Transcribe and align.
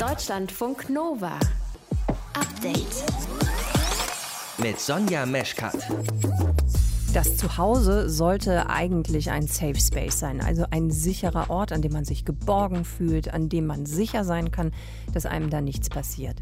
Deutschlandfunk 0.00 0.88
Nova. 0.88 1.38
Update. 2.32 3.04
Mit 4.56 4.80
Sonja 4.80 5.26
Meschkat. 5.26 5.76
Das 7.12 7.36
Zuhause 7.36 8.08
sollte 8.08 8.70
eigentlich 8.70 9.30
ein 9.30 9.46
Safe 9.46 9.78
Space 9.78 10.18
sein, 10.18 10.40
also 10.40 10.64
ein 10.70 10.90
sicherer 10.90 11.50
Ort, 11.50 11.70
an 11.70 11.82
dem 11.82 11.92
man 11.92 12.06
sich 12.06 12.24
geborgen 12.24 12.86
fühlt, 12.86 13.34
an 13.34 13.50
dem 13.50 13.66
man 13.66 13.84
sicher 13.84 14.24
sein 14.24 14.50
kann, 14.50 14.72
dass 15.12 15.26
einem 15.26 15.50
da 15.50 15.60
nichts 15.60 15.90
passiert. 15.90 16.36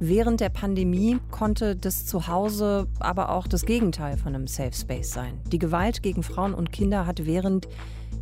Während 0.00 0.40
der 0.40 0.48
Pandemie 0.48 1.18
konnte 1.30 1.76
das 1.76 2.06
Zuhause 2.06 2.86
aber 3.00 3.28
auch 3.28 3.46
das 3.46 3.66
Gegenteil 3.66 4.16
von 4.16 4.34
einem 4.34 4.46
Safe 4.46 4.72
Space 4.72 5.10
sein. 5.10 5.38
Die 5.52 5.58
Gewalt 5.58 6.02
gegen 6.02 6.22
Frauen 6.22 6.54
und 6.54 6.72
Kinder 6.72 7.06
hat 7.06 7.26
während 7.26 7.68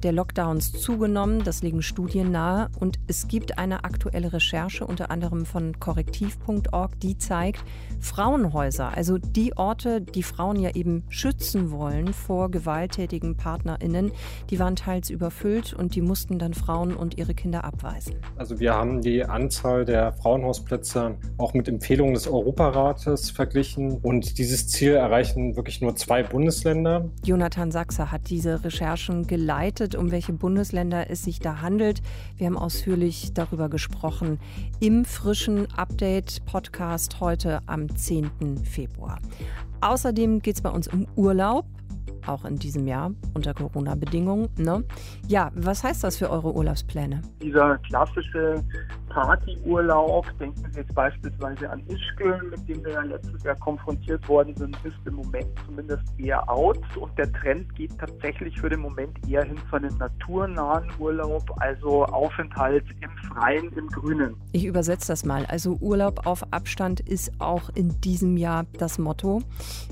der 0.03 0.13
Lockdowns 0.13 0.73
zugenommen. 0.73 1.43
Das 1.45 1.63
legen 1.63 1.83
Studien 1.83 2.31
nahe. 2.31 2.69
Und 2.79 2.99
es 3.07 3.29
gibt 3.29 3.59
eine 3.59 3.85
aktuelle 3.85 4.33
Recherche, 4.33 4.87
unter 4.87 5.11
anderem 5.11 5.47
von 5.47 5.79
korrektiv.org, 5.79 6.99
die 7.01 7.19
zeigt, 7.19 7.65
Frauenhäuser, 8.01 8.97
also 8.97 9.19
die 9.19 9.57
Orte, 9.57 10.01
die 10.01 10.23
Frauen 10.23 10.59
ja 10.59 10.71
eben 10.75 11.05
schützen 11.09 11.71
wollen 11.71 12.13
vor 12.13 12.51
gewalttätigen 12.51 13.37
PartnerInnen, 13.37 14.11
die 14.51 14.59
waren 14.59 14.77
teils 14.77 15.09
überfüllt 15.09 15.73
und 15.73 15.95
die 15.95 16.01
mussten 16.01 16.39
dann 16.39 16.53
Frauen 16.53 16.95
und 16.95 17.19
ihre 17.19 17.35
Kinder 17.35 17.65
abweisen. 17.65 18.17
Also 18.37 18.59
wir 18.59 18.75
haben 18.75 19.01
die 19.01 19.25
Anzahl 19.25 19.85
der 19.85 20.13
Frauenhausplätze 20.15 21.17
auch 21.39 21.55
mit 21.55 21.69
Empfehlungen 21.69 22.15
des 22.15 22.27
Europarates 22.27 23.31
verglichen 23.31 23.99
und 24.03 24.39
dieses 24.39 24.69
Ziel 24.69 24.95
erreichen 24.95 25.57
wirklich 25.57 25.81
nur 25.81 25.95
zwei 25.95 26.23
Bundesländer. 26.23 27.09
Jonathan 27.25 27.71
Sachser 27.71 28.11
hat 28.11 28.31
diese 28.31 28.65
Recherchen 28.65 29.27
geleitet 29.27 29.92
berichtet, 29.93 29.97
um 29.97 30.11
welche 30.11 30.33
Bundesländer 30.33 31.11
es 31.11 31.23
sich 31.23 31.39
da 31.39 31.61
handelt. 31.61 32.03
Wir 32.37 32.47
haben 32.47 32.59
ausführlich 32.59 33.33
darüber 33.35 33.69
gesprochen 33.69 34.39
im 34.81 35.05
frischen 35.05 35.67
Update-Podcast 35.77 37.21
heute 37.21 37.61
am 37.67 37.95
10. 37.95 38.65
Februar. 38.65 39.19
Außerdem 39.81 40.41
geht 40.41 40.57
es 40.57 40.63
bei 40.63 40.71
uns 40.71 40.89
um 40.89 41.07
Urlaub 41.17 41.67
auch 42.27 42.45
in 42.45 42.57
diesem 42.57 42.87
Jahr 42.87 43.11
unter 43.35 43.53
Corona-Bedingungen. 43.53 44.49
Ne? 44.57 44.85
Ja, 45.27 45.51
was 45.57 45.83
heißt 45.83 46.05
das 46.05 46.17
für 46.17 46.31
eure 46.31 46.55
Urlaubspläne? 46.55 47.21
Dieser 47.43 47.79
klassische 47.79 48.63
Partyurlaub, 49.13 50.27
denken 50.39 50.65
Sie 50.71 50.81
jetzt 50.81 50.95
beispielsweise 50.95 51.69
an 51.69 51.83
Ischgl, 51.87 52.41
mit 52.49 52.67
dem 52.67 52.83
wir 52.83 52.93
ja 52.93 53.03
letztes 53.03 53.43
Jahr 53.43 53.57
konfrontiert 53.57 54.27
worden 54.27 54.55
sind, 54.57 54.75
ist 54.85 54.97
im 55.05 55.15
Moment 55.17 55.47
zumindest 55.67 56.03
eher 56.19 56.49
out. 56.51 56.79
Und 56.97 57.17
der 57.19 57.31
Trend 57.33 57.75
geht 57.75 57.97
tatsächlich 57.99 58.59
für 58.59 58.71
den 58.71 58.81
Moment 58.81 59.17
eher 59.29 59.45
hin 59.45 59.59
zu 59.69 59.77
einem 59.77 59.95
naturnahen 59.99 60.89
Urlaub, 60.99 61.45
also 61.57 62.05
Aufenthalt 62.07 62.85
im 63.01 63.11
Freien, 63.29 63.71
im 63.77 63.87
Grünen. 63.89 64.35
Ich 64.53 64.65
übersetze 64.65 65.09
das 65.09 65.27
mal. 65.27 65.45
Also 65.47 65.77
Urlaub 65.81 66.27
auf 66.27 66.43
Abstand 66.51 67.01
ist 67.01 67.33
auch 67.39 67.69
in 67.75 68.01
diesem 68.01 68.39
Jahr 68.39 68.65
das 68.79 68.99
Motto. 68.99 69.43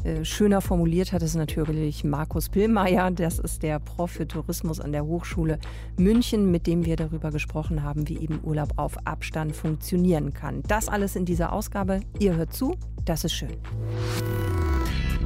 Äh, 0.05 0.25
schöner 0.25 0.63
formuliert 0.63 1.13
hat 1.13 1.23
es 1.23 1.35
natürlich 1.35 2.05
Markus 2.05 2.49
Pillmeier. 2.49 3.11
Das 3.11 3.39
ist 3.39 3.63
der 3.63 3.81
Prof 3.81 4.13
für 4.13 4.27
Tourismus 4.27 4.81
an 4.81 4.93
der 4.93 5.05
Hochschule 5.05 5.59
München, 5.99 6.51
mit 6.51 6.67
dem 6.67 6.87
wir 6.87 6.97
darüber 6.97 7.31
gesprochen 7.31 7.83
haben, 7.83 8.09
wie 8.09 8.19
eben 8.19 8.41
Urlaub 8.43 8.73
auf 8.77 8.97
Abstand 9.05 9.10
funktionieren 9.53 10.33
kann. 10.33 10.63
Das 10.69 10.89
alles 10.89 11.17
in 11.17 11.25
dieser 11.25 11.53
Ausgabe. 11.53 12.01
Ihr 12.19 12.37
hört 12.37 12.53
zu, 12.53 12.77
das 13.05 13.25
ist 13.25 13.33
schön. 13.33 13.57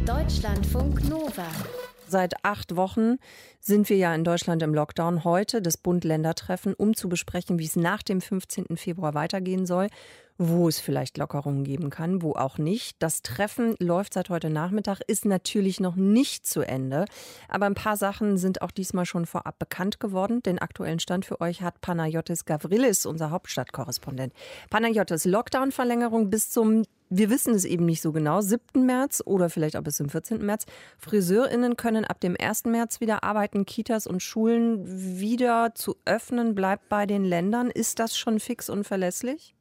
Deutschlandfunk 0.06 1.08
Nova. 1.08 1.46
Seit 2.14 2.44
acht 2.44 2.76
Wochen 2.76 3.16
sind 3.58 3.88
wir 3.88 3.96
ja 3.96 4.14
in 4.14 4.22
Deutschland 4.22 4.62
im 4.62 4.72
Lockdown. 4.72 5.24
Heute 5.24 5.60
das 5.60 5.76
Bund-Länder-Treffen, 5.76 6.72
um 6.72 6.94
zu 6.94 7.08
besprechen, 7.08 7.58
wie 7.58 7.64
es 7.64 7.74
nach 7.74 8.04
dem 8.04 8.20
15. 8.20 8.76
Februar 8.76 9.14
weitergehen 9.14 9.66
soll, 9.66 9.88
wo 10.38 10.68
es 10.68 10.78
vielleicht 10.78 11.18
Lockerungen 11.18 11.64
geben 11.64 11.90
kann, 11.90 12.22
wo 12.22 12.34
auch 12.34 12.56
nicht. 12.56 12.94
Das 13.00 13.22
Treffen 13.22 13.74
läuft 13.80 14.14
seit 14.14 14.28
heute 14.30 14.48
Nachmittag, 14.48 15.00
ist 15.08 15.24
natürlich 15.24 15.80
noch 15.80 15.96
nicht 15.96 16.46
zu 16.46 16.62
Ende. 16.62 17.06
Aber 17.48 17.66
ein 17.66 17.74
paar 17.74 17.96
Sachen 17.96 18.38
sind 18.38 18.62
auch 18.62 18.70
diesmal 18.70 19.06
schon 19.06 19.26
vorab 19.26 19.58
bekannt 19.58 19.98
geworden. 19.98 20.40
Den 20.40 20.60
aktuellen 20.60 21.00
Stand 21.00 21.24
für 21.24 21.40
euch 21.40 21.62
hat 21.62 21.80
Panayotis 21.80 22.44
Gavrilis, 22.44 23.06
unser 23.06 23.32
Hauptstadtkorrespondent. 23.32 24.32
Panayotis, 24.70 25.24
Lockdown-Verlängerung 25.24 26.30
bis 26.30 26.48
zum 26.48 26.84
wir 27.10 27.30
wissen 27.30 27.54
es 27.54 27.64
eben 27.64 27.84
nicht 27.84 28.02
so 28.02 28.12
genau, 28.12 28.40
7. 28.40 28.84
März 28.84 29.22
oder 29.24 29.50
vielleicht 29.50 29.76
auch 29.76 29.82
bis 29.82 29.96
zum 29.96 30.08
14. 30.08 30.44
März. 30.44 30.66
FriseurInnen 30.98 31.76
können 31.76 32.04
ab 32.04 32.20
dem 32.20 32.36
1. 32.38 32.64
März 32.64 33.00
wieder 33.00 33.22
arbeiten, 33.24 33.66
Kitas 33.66 34.06
und 34.06 34.22
Schulen 34.22 34.84
wieder 35.20 35.74
zu 35.74 35.96
öffnen, 36.04 36.54
bleibt 36.54 36.88
bei 36.88 37.06
den 37.06 37.24
Ländern. 37.24 37.70
Ist 37.70 37.98
das 37.98 38.16
schon 38.16 38.40
fix 38.40 38.68
und 38.70 38.84
verlässlich? 38.84 39.54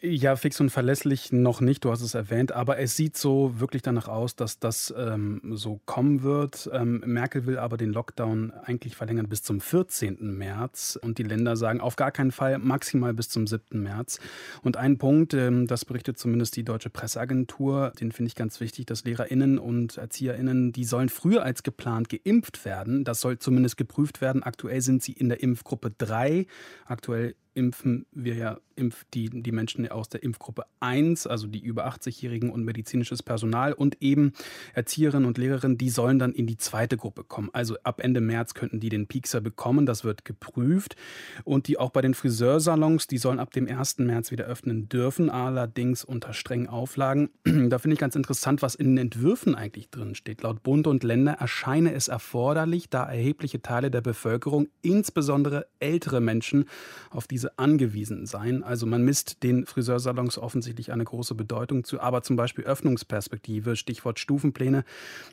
Ja, 0.00 0.36
fix 0.36 0.60
und 0.60 0.70
verlässlich 0.70 1.32
noch 1.32 1.60
nicht, 1.60 1.84
du 1.84 1.90
hast 1.90 2.00
es 2.00 2.14
erwähnt, 2.14 2.52
aber 2.52 2.78
es 2.78 2.96
sieht 2.96 3.16
so 3.16 3.60
wirklich 3.60 3.82
danach 3.82 4.08
aus, 4.08 4.34
dass 4.36 4.58
das 4.58 4.92
ähm, 4.96 5.40
so 5.52 5.80
kommen 5.84 6.22
wird. 6.22 6.70
Ähm, 6.72 7.02
Merkel 7.04 7.46
will 7.46 7.58
aber 7.58 7.76
den 7.76 7.92
Lockdown 7.92 8.52
eigentlich 8.64 8.96
verlängern 8.96 9.28
bis 9.28 9.42
zum 9.42 9.60
14. 9.60 10.16
März 10.36 10.98
und 11.00 11.18
die 11.18 11.24
Länder 11.24 11.56
sagen 11.56 11.80
auf 11.80 11.96
gar 11.96 12.10
keinen 12.10 12.32
Fall 12.32 12.58
maximal 12.58 13.12
bis 13.12 13.28
zum 13.28 13.46
7. 13.46 13.82
März. 13.82 14.18
Und 14.62 14.76
ein 14.76 14.96
Punkt, 14.96 15.34
ähm, 15.34 15.66
das 15.66 15.84
berichtet 15.84 16.18
zumindest 16.18 16.56
die 16.56 16.64
Deutsche 16.64 16.90
Presseagentur, 16.90 17.92
den 18.00 18.12
finde 18.12 18.28
ich 18.28 18.34
ganz 18.34 18.60
wichtig, 18.60 18.86
dass 18.86 19.04
LehrerInnen 19.04 19.58
und 19.58 19.98
ErzieherInnen, 19.98 20.72
die 20.72 20.84
sollen 20.84 21.10
früher 21.10 21.42
als 21.42 21.62
geplant 21.62 22.08
geimpft 22.08 22.64
werden. 22.64 23.04
Das 23.04 23.20
soll 23.20 23.38
zumindest 23.38 23.76
geprüft 23.76 24.20
werden. 24.20 24.42
Aktuell 24.42 24.80
sind 24.80 25.02
sie 25.02 25.12
in 25.12 25.28
der 25.28 25.42
Impfgruppe 25.42 25.92
3. 25.96 26.46
Aktuell 26.86 27.34
impfen 27.54 28.06
wir 28.12 28.34
ja 28.34 28.58
impf 28.76 29.04
die, 29.12 29.28
die 29.28 29.52
Menschen 29.52 29.81
aus 29.90 30.08
der 30.08 30.22
Impfgruppe 30.22 30.64
1, 30.80 31.26
also 31.26 31.46
die 31.46 31.60
über 31.60 31.88
80-Jährigen 31.88 32.50
und 32.50 32.64
medizinisches 32.64 33.22
Personal 33.22 33.72
und 33.72 34.00
eben 34.00 34.32
Erzieherinnen 34.74 35.26
und 35.26 35.38
Lehrerinnen, 35.38 35.78
die 35.78 35.90
sollen 35.90 36.18
dann 36.18 36.32
in 36.32 36.46
die 36.46 36.56
zweite 36.56 36.96
Gruppe 36.96 37.24
kommen. 37.24 37.50
Also 37.52 37.76
ab 37.82 38.00
Ende 38.02 38.20
März 38.20 38.54
könnten 38.54 38.80
die 38.80 38.88
den 38.88 39.06
Piekser 39.06 39.40
bekommen, 39.40 39.86
das 39.86 40.04
wird 40.04 40.24
geprüft. 40.24 40.96
Und 41.44 41.68
die 41.68 41.78
auch 41.78 41.90
bei 41.90 42.02
den 42.02 42.14
Friseursalons, 42.14 43.06
die 43.06 43.18
sollen 43.18 43.38
ab 43.38 43.52
dem 43.52 43.68
1. 43.68 43.98
März 43.98 44.30
wieder 44.30 44.44
öffnen 44.44 44.88
dürfen, 44.88 45.30
allerdings 45.30 46.04
unter 46.04 46.32
strengen 46.32 46.68
Auflagen. 46.68 47.30
Da 47.72 47.78
finde 47.78 47.94
ich 47.94 48.00
ganz 48.00 48.16
interessant, 48.16 48.60
was 48.60 48.74
in 48.74 48.96
den 48.96 48.98
Entwürfen 48.98 49.54
eigentlich 49.54 49.88
drin 49.88 50.14
steht. 50.14 50.42
Laut 50.42 50.62
Bund 50.62 50.86
und 50.86 51.04
Länder 51.04 51.32
erscheine 51.32 51.94
es 51.94 52.08
erforderlich, 52.08 52.90
da 52.90 53.04
erhebliche 53.04 53.62
Teile 53.62 53.90
der 53.90 54.00
Bevölkerung, 54.00 54.68
insbesondere 54.82 55.66
ältere 55.78 56.20
Menschen, 56.20 56.66
auf 57.10 57.26
diese 57.26 57.58
angewiesen 57.58 58.26
seien. 58.26 58.62
Also 58.62 58.86
man 58.86 59.02
misst 59.02 59.42
den 59.42 59.66
Friseursalons 59.72 60.38
offensichtlich 60.38 60.92
eine 60.92 61.04
große 61.04 61.34
Bedeutung 61.34 61.84
zu. 61.84 62.00
Aber 62.00 62.22
zum 62.22 62.36
Beispiel 62.36 62.64
Öffnungsperspektive, 62.64 63.76
Stichwort 63.76 64.18
Stufenpläne. 64.18 64.84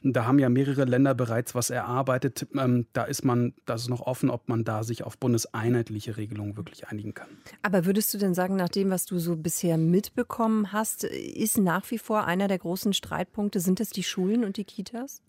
Da 0.03 0.25
haben 0.25 0.39
ja 0.39 0.49
mehrere 0.49 0.85
Länder 0.85 1.13
bereits 1.13 1.55
was 1.55 1.69
erarbeitet. 1.69 2.47
Ähm, 2.55 2.87
da 2.93 3.03
ist 3.03 3.23
man, 3.23 3.53
das 3.65 3.83
ist 3.83 3.89
noch 3.89 4.01
offen, 4.01 4.29
ob 4.29 4.49
man 4.49 4.63
da 4.63 4.83
sich 4.83 5.03
auf 5.03 5.17
bundeseinheitliche 5.17 6.17
Regelungen 6.17 6.57
wirklich 6.57 6.87
einigen 6.87 7.13
kann. 7.13 7.29
Aber 7.61 7.85
würdest 7.85 8.13
du 8.13 8.17
denn 8.17 8.33
sagen, 8.33 8.55
nach 8.55 8.69
dem, 8.69 8.89
was 8.89 9.05
du 9.05 9.19
so 9.19 9.35
bisher 9.35 9.77
mitbekommen 9.77 10.73
hast, 10.73 11.03
ist 11.03 11.57
nach 11.57 11.89
wie 11.91 11.97
vor 11.97 12.25
einer 12.25 12.47
der 12.47 12.59
großen 12.59 12.93
Streitpunkte, 12.93 13.59
sind 13.59 13.79
es 13.79 13.89
die 13.89 14.03
Schulen 14.03 14.43
und 14.43 14.57
die 14.57 14.63
Kitas? 14.63 15.21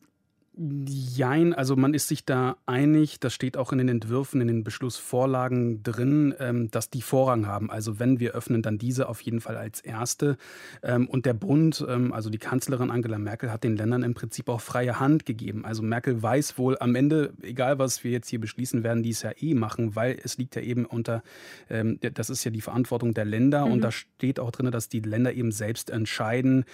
Jein, 0.56 1.54
also 1.54 1.76
man 1.76 1.94
ist 1.94 2.08
sich 2.08 2.24
da 2.24 2.56
einig, 2.66 3.20
das 3.20 3.32
steht 3.32 3.56
auch 3.56 3.70
in 3.70 3.78
den 3.78 3.88
Entwürfen, 3.88 4.40
in 4.40 4.48
den 4.48 4.64
Beschlussvorlagen 4.64 5.84
drin, 5.84 6.34
ähm, 6.40 6.70
dass 6.72 6.90
die 6.90 7.02
Vorrang 7.02 7.46
haben. 7.46 7.70
Also 7.70 8.00
wenn 8.00 8.18
wir 8.18 8.32
öffnen, 8.32 8.60
dann 8.60 8.76
diese 8.76 9.08
auf 9.08 9.20
jeden 9.20 9.40
Fall 9.40 9.56
als 9.56 9.80
erste. 9.80 10.36
Ähm, 10.82 11.08
und 11.08 11.24
der 11.24 11.34
Bund, 11.34 11.86
ähm, 11.88 12.12
also 12.12 12.30
die 12.30 12.38
Kanzlerin 12.38 12.90
Angela 12.90 13.18
Merkel, 13.18 13.52
hat 13.52 13.62
den 13.62 13.76
Ländern 13.76 14.02
im 14.02 14.14
Prinzip 14.14 14.48
auch 14.48 14.60
freie 14.60 14.98
Hand 14.98 15.24
gegeben. 15.24 15.64
Also 15.64 15.82
Merkel 15.82 16.20
weiß 16.20 16.58
wohl 16.58 16.76
am 16.80 16.96
Ende, 16.96 17.32
egal 17.42 17.78
was 17.78 18.02
wir 18.02 18.10
jetzt 18.10 18.28
hier 18.28 18.40
beschließen, 18.40 18.82
werden 18.82 19.04
die 19.04 19.10
es 19.10 19.22
ja 19.22 19.30
eh 19.40 19.54
machen, 19.54 19.94
weil 19.94 20.18
es 20.22 20.36
liegt 20.36 20.56
ja 20.56 20.62
eben 20.62 20.84
unter, 20.84 21.22
das 21.68 22.30
ist 22.30 22.44
ja 22.44 22.50
die 22.50 22.60
Verantwortung 22.60 23.14
der 23.14 23.24
Länder 23.24 23.66
mhm. 23.66 23.72
und 23.72 23.80
da 23.82 23.92
steht 23.92 24.40
auch 24.40 24.50
drin, 24.50 24.70
dass 24.70 24.88
die 24.88 25.00
Länder 25.00 25.32
eben 25.32 25.52
selbst 25.52 25.90
entscheiden 25.90 26.64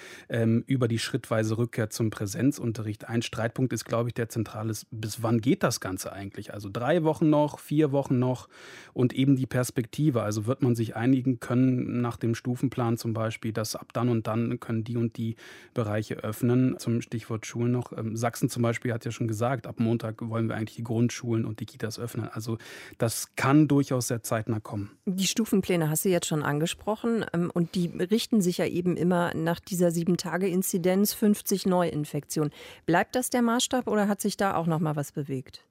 über 0.67 0.89
die 0.89 0.99
schrittweise 0.99 1.59
Rückkehr 1.59 1.91
zum 1.91 2.11
Präsenzunterricht. 2.11 3.09
Ein 3.09 3.23
Streitpunkt 3.23 3.66
Punkt 3.67 3.73
ist, 3.73 3.85
glaube 3.85 4.11
ich, 4.11 4.15
der 4.15 4.29
zentrale 4.29 4.73
bis 4.93 5.25
wann 5.25 5.41
geht 5.41 5.65
das 5.65 5.81
Ganze 5.81 6.13
eigentlich? 6.13 6.55
Also 6.55 6.69
drei 6.73 7.03
Wochen 7.03 7.31
noch, 7.31 7.59
vier 7.59 7.91
Wochen 7.91 8.21
noch 8.21 8.49
und 8.93 9.13
eben 9.13 9.35
die 9.35 9.47
Perspektive. 9.47 10.23
Also 10.23 10.47
wird 10.47 10.63
man 10.63 10.77
sich 10.77 10.95
einigen 10.95 11.41
können 11.41 12.01
nach 12.01 12.17
dem 12.17 12.37
Stufenplan 12.37 12.97
zum 12.97 13.13
Beispiel, 13.13 13.53
dass 13.53 13.75
ab 13.75 13.93
dann 13.93 14.09
und 14.09 14.29
dann 14.29 14.61
können 14.61 14.85
die 14.85 14.97
und 14.97 15.17
die 15.17 15.35
Bereiche 15.75 16.15
öffnen. 16.15 16.79
Zum 16.79 17.01
Stichwort 17.01 17.45
Schulen 17.45 17.73
noch. 17.73 17.93
Ähm, 17.93 18.17
Sachsen 18.17 18.49
zum 18.49 18.63
Beispiel 18.63 18.93
hat 18.93 19.05
ja 19.05 19.11
schon 19.11 19.27
gesagt, 19.27 19.67
ab 19.67 19.81
Montag 19.81 20.29
wollen 20.29 20.49
wir 20.49 20.55
eigentlich 20.55 20.77
die 20.77 20.85
Grundschulen 20.85 21.45
und 21.45 21.59
die 21.59 21.67
Kitas 21.67 21.99
öffnen. 21.99 22.29
Also 22.29 22.59
das 22.99 23.35
kann 23.35 23.67
durchaus 23.67 24.07
sehr 24.07 24.23
zeitnah 24.23 24.61
kommen. 24.61 24.93
Die 25.07 25.27
Stufenpläne 25.27 25.91
hast 25.91 26.05
du 26.05 26.09
jetzt 26.09 26.29
schon 26.29 26.45
angesprochen 26.45 27.25
ähm, 27.33 27.51
und 27.53 27.75
die 27.75 27.89
richten 27.89 28.41
sich 28.41 28.59
ja 28.59 28.67
eben 28.67 28.97
immer 28.97 29.35
nach 29.35 29.59
dieser 29.59 29.91
Sieben-Tage-Inzidenz 29.91 31.15
50 31.15 31.67
Neuinfektionen. 31.67 32.53
Bleibt 32.85 33.17
das 33.17 33.29
der 33.31 33.43
Maßstab 33.43 33.56
oder 33.87 34.09
hat 34.09 34.21
sich 34.21 34.37
da 34.37 34.55
auch 34.57 34.67
noch 34.67 34.81
mal 34.81 34.97
was 34.97 35.13
bewegt? 35.13 35.63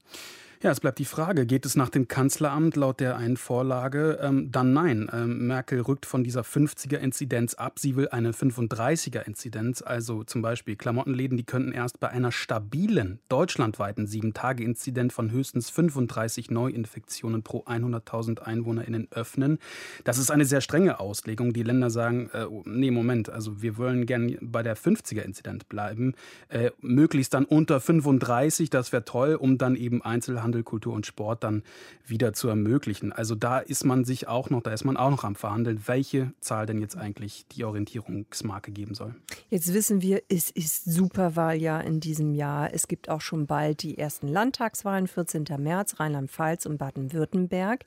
Ja, 0.61 0.71
es 0.71 0.79
bleibt 0.79 0.99
die 0.99 1.05
Frage, 1.05 1.45
geht 1.45 1.65
es 1.65 1.75
nach 1.75 1.89
dem 1.89 2.07
Kanzleramt 2.07 2.77
laut 2.77 3.01
der 3.01 3.17
einen 3.17 3.35
Vorlage? 3.35 4.19
Ähm, 4.21 4.51
dann 4.51 4.71
nein. 4.71 5.09
Ähm, 5.11 5.47
Merkel 5.47 5.81
rückt 5.81 6.05
von 6.05 6.23
dieser 6.23 6.41
50er-Inzidenz 6.41 7.55
ab. 7.55 7.77
Sie 7.77 7.95
will 7.97 8.07
eine 8.09 8.31
35er-Inzidenz. 8.31 9.81
Also 9.81 10.23
zum 10.23 10.41
Beispiel 10.41 10.77
Klamottenläden, 10.77 11.37
die 11.37 11.43
könnten 11.43 11.73
erst 11.73 11.99
bei 11.99 12.09
einer 12.09 12.31
stabilen 12.31 13.19
deutschlandweiten 13.27 14.07
7-Tage-Inzidenz 14.07 15.13
von 15.13 15.29
höchstens 15.29 15.69
35 15.69 16.49
Neuinfektionen 16.51 17.43
pro 17.43 17.63
100.000 17.65 18.41
EinwohnerInnen 18.41 19.09
öffnen. 19.11 19.59
Das 20.05 20.17
ist 20.17 20.31
eine 20.31 20.45
sehr 20.45 20.61
strenge 20.61 21.01
Auslegung. 21.01 21.51
Die 21.51 21.63
Länder 21.63 21.89
sagen, 21.89 22.29
äh, 22.33 22.45
oh, 22.45 22.63
nee, 22.65 22.91
Moment, 22.91 23.29
also 23.29 23.61
wir 23.61 23.77
wollen 23.77 24.05
gern 24.05 24.37
bei 24.41 24.63
der 24.63 24.77
50er-Inzidenz 24.77 25.65
bleiben. 25.65 26.13
Äh, 26.47 26.71
möglichst 26.79 27.33
dann 27.33 27.43
unter 27.43 27.81
35, 27.81 28.69
das 28.69 28.93
wäre 28.93 29.03
toll, 29.03 29.35
um 29.35 29.57
dann 29.57 29.75
eben 29.75 30.01
Einzelhandel 30.01 30.44
Handel, 30.45 30.63
Kultur 30.63 30.93
und 30.93 31.05
Sport 31.05 31.43
dann 31.43 31.63
wieder 32.05 32.31
zu 32.31 32.47
ermöglichen. 32.47 33.11
Also 33.11 33.35
da 33.35 33.59
ist 33.59 33.83
man 33.83 34.05
sich 34.05 34.27
auch 34.27 34.49
noch, 34.49 34.61
da 34.61 34.71
ist 34.71 34.85
man 34.85 34.95
auch 34.95 35.09
noch 35.09 35.23
am 35.23 35.35
Verhandeln, 35.35 35.81
welche 35.87 36.31
Zahl 36.39 36.65
denn 36.67 36.79
jetzt 36.79 36.95
eigentlich 36.95 37.45
die 37.51 37.65
Orientierungsmarke 37.65 38.71
geben 38.71 38.93
soll. 38.93 39.15
Jetzt 39.49 39.73
wissen 39.73 40.01
wir, 40.01 40.21
es 40.29 40.51
ist 40.51 40.85
Superwahljahr 40.85 41.83
in 41.83 41.99
diesem 41.99 42.33
Jahr. 42.33 42.73
Es 42.73 42.87
gibt 42.87 43.09
auch 43.09 43.21
schon 43.21 43.47
bald 43.47 43.81
die 43.81 43.97
ersten 43.97 44.27
Landtagswahlen, 44.27 45.07
14. 45.07 45.45
März, 45.57 45.99
Rheinland-Pfalz 45.99 46.65
und 46.67 46.77
Baden-Württemberg. 46.77 47.85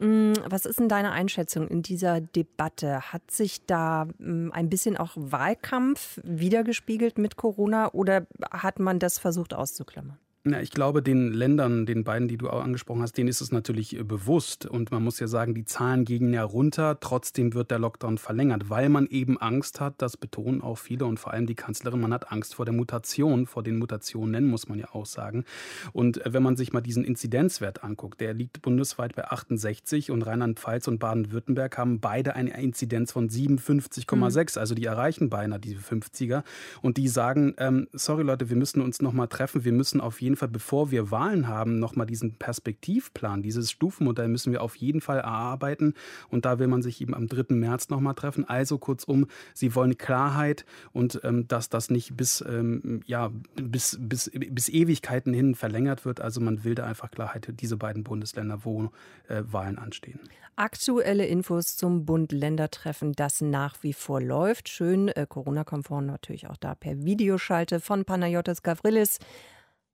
Mm, 0.00 0.32
was 0.46 0.64
ist 0.64 0.80
denn 0.80 0.88
deine 0.88 1.12
Einschätzung 1.12 1.68
in 1.68 1.82
dieser 1.82 2.22
Debatte? 2.22 3.12
Hat 3.12 3.30
sich 3.30 3.66
da 3.66 4.06
mm, 4.18 4.50
ein 4.50 4.70
bisschen 4.70 4.96
auch 4.96 5.12
Wahlkampf 5.14 6.18
wiedergespiegelt 6.24 7.18
mit 7.18 7.36
Corona 7.36 7.92
oder 7.92 8.26
hat 8.50 8.78
man 8.78 8.98
das 8.98 9.18
versucht 9.18 9.52
auszuklammern? 9.52 10.18
Ja, 10.46 10.58
ich 10.62 10.70
glaube, 10.70 11.02
den 11.02 11.34
Ländern, 11.34 11.84
den 11.84 12.02
beiden, 12.02 12.26
die 12.26 12.38
du 12.38 12.48
auch 12.48 12.62
angesprochen 12.62 13.02
hast, 13.02 13.18
denen 13.18 13.28
ist 13.28 13.42
es 13.42 13.52
natürlich 13.52 13.94
äh, 13.98 14.02
bewusst. 14.02 14.64
Und 14.64 14.90
man 14.90 15.04
muss 15.04 15.20
ja 15.20 15.28
sagen, 15.28 15.54
die 15.54 15.66
Zahlen 15.66 16.06
gingen 16.06 16.32
ja 16.32 16.42
runter. 16.44 16.98
Trotzdem 16.98 17.52
wird 17.52 17.70
der 17.70 17.78
Lockdown 17.78 18.16
verlängert, 18.16 18.70
weil 18.70 18.88
man 18.88 19.06
eben 19.08 19.36
Angst 19.36 19.80
hat, 19.80 19.96
das 19.98 20.16
betonen 20.16 20.62
auch 20.62 20.78
viele 20.78 21.04
und 21.04 21.20
vor 21.20 21.34
allem 21.34 21.44
die 21.44 21.54
Kanzlerin, 21.54 22.00
man 22.00 22.14
hat 22.14 22.32
Angst 22.32 22.54
vor 22.54 22.64
der 22.64 22.72
Mutation, 22.72 23.46
vor 23.46 23.62
den 23.62 23.78
Mutationen, 23.78 24.46
muss 24.46 24.66
man 24.66 24.78
ja 24.78 24.88
auch 24.94 25.04
sagen. 25.04 25.44
Und 25.92 26.24
äh, 26.24 26.32
wenn 26.32 26.42
man 26.42 26.56
sich 26.56 26.72
mal 26.72 26.80
diesen 26.80 27.04
Inzidenzwert 27.04 27.84
anguckt, 27.84 28.22
der 28.22 28.32
liegt 28.32 28.62
bundesweit 28.62 29.14
bei 29.14 29.26
68 29.26 30.10
und 30.10 30.22
Rheinland-Pfalz 30.22 30.88
und 30.88 31.00
Baden-Württemberg 31.00 31.76
haben 31.76 32.00
beide 32.00 32.34
eine 32.34 32.58
Inzidenz 32.58 33.12
von 33.12 33.28
57,6. 33.28 34.56
Mhm. 34.56 34.58
Also 34.58 34.74
die 34.74 34.86
erreichen 34.86 35.28
beinahe 35.28 35.60
diese 35.60 35.80
50er. 35.80 36.44
Und 36.80 36.96
die 36.96 37.08
sagen, 37.08 37.52
ähm, 37.58 37.88
sorry 37.92 38.22
Leute, 38.22 38.48
wir 38.48 38.56
müssen 38.56 38.80
uns 38.80 39.02
nochmal 39.02 39.28
treffen, 39.28 39.64
wir 39.66 39.72
müssen 39.72 40.00
auf 40.00 40.22
jeden 40.22 40.29
jeden 40.30 40.38
Fall, 40.38 40.48
bevor 40.48 40.90
wir 40.90 41.10
Wahlen 41.10 41.48
haben, 41.48 41.78
nochmal 41.78 42.06
diesen 42.06 42.34
Perspektivplan, 42.34 43.42
dieses 43.42 43.70
Stufenmodell 43.70 44.28
müssen 44.28 44.52
wir 44.52 44.62
auf 44.62 44.76
jeden 44.76 45.00
Fall 45.00 45.18
erarbeiten. 45.18 45.94
Und 46.28 46.44
da 46.44 46.58
will 46.58 46.68
man 46.68 46.82
sich 46.82 47.00
eben 47.00 47.14
am 47.14 47.26
3. 47.26 47.54
März 47.54 47.88
nochmal 47.88 48.14
treffen. 48.14 48.48
Also 48.48 48.78
kurzum, 48.78 49.26
sie 49.54 49.74
wollen 49.74 49.98
Klarheit 49.98 50.64
und 50.92 51.20
ähm, 51.24 51.48
dass 51.48 51.68
das 51.68 51.90
nicht 51.90 52.16
bis, 52.16 52.44
ähm, 52.48 53.00
ja, 53.06 53.30
bis, 53.56 53.98
bis, 54.00 54.30
bis 54.32 54.68
Ewigkeiten 54.68 55.34
hin 55.34 55.54
verlängert 55.56 56.04
wird. 56.04 56.20
Also 56.20 56.40
man 56.40 56.62
will 56.62 56.76
da 56.76 56.84
einfach 56.84 57.10
Klarheit, 57.10 57.52
diese 57.60 57.76
beiden 57.76 58.04
Bundesländer, 58.04 58.64
wo 58.64 58.90
äh, 59.28 59.42
Wahlen 59.50 59.78
anstehen. 59.78 60.20
Aktuelle 60.54 61.26
Infos 61.26 61.76
zum 61.76 62.04
Bund-Länder-Treffen, 62.04 63.12
das 63.12 63.40
nach 63.40 63.82
wie 63.82 63.94
vor 63.94 64.20
läuft. 64.20 64.68
Schön, 64.68 65.08
äh, 65.08 65.26
Corona-konform 65.28 66.06
natürlich 66.06 66.48
auch 66.48 66.56
da 66.56 66.74
per 66.74 67.02
Videoschalte 67.04 67.80
von 67.80 68.04
Panayotis 68.04 68.62
Gavrilis 68.62 69.18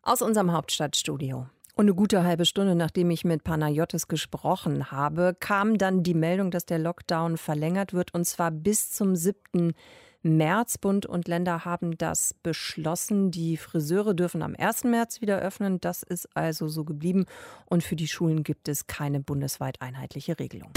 aus 0.07 0.23
unserem 0.23 0.53
Hauptstadtstudio. 0.53 1.47
Und 1.75 1.85
eine 1.85 1.95
gute 1.95 2.25
halbe 2.25 2.47
Stunde 2.47 2.75
nachdem 2.75 3.11
ich 3.11 3.25
mit 3.25 3.45
Panayotis 3.45 4.09
gesprochen 4.09 4.91
habe, 4.91 5.37
kam 5.39 5.77
dann 5.77 6.03
die 6.03 6.15
Meldung, 6.15 6.51
dass 6.51 6.65
der 6.65 6.79
Lockdown 6.79 7.37
verlängert 7.37 7.93
wird 7.93 8.15
und 8.15 8.25
zwar 8.25 8.51
bis 8.51 8.93
zum 8.93 9.15
7. 9.15 9.75
März. 10.23 10.79
Bund 10.79 11.05
und 11.07 11.29
Länder 11.29 11.65
haben 11.65 11.99
das 11.99 12.35
beschlossen. 12.43 13.31
Die 13.31 13.57
Friseure 13.59 14.15
dürfen 14.15 14.43
am 14.43 14.55
1. 14.57 14.85
März 14.85 15.21
wieder 15.21 15.39
öffnen. 15.39 15.81
Das 15.81 16.03
ist 16.03 16.35
also 16.35 16.67
so 16.69 16.85
geblieben. 16.85 17.27
Und 17.67 17.85
für 17.85 17.95
die 17.95 18.09
Schulen 18.09 18.43
gibt 18.43 18.69
es 18.69 18.87
keine 18.87 19.21
bundesweit 19.21 19.83
einheitliche 19.83 20.39
Regelung. 20.39 20.73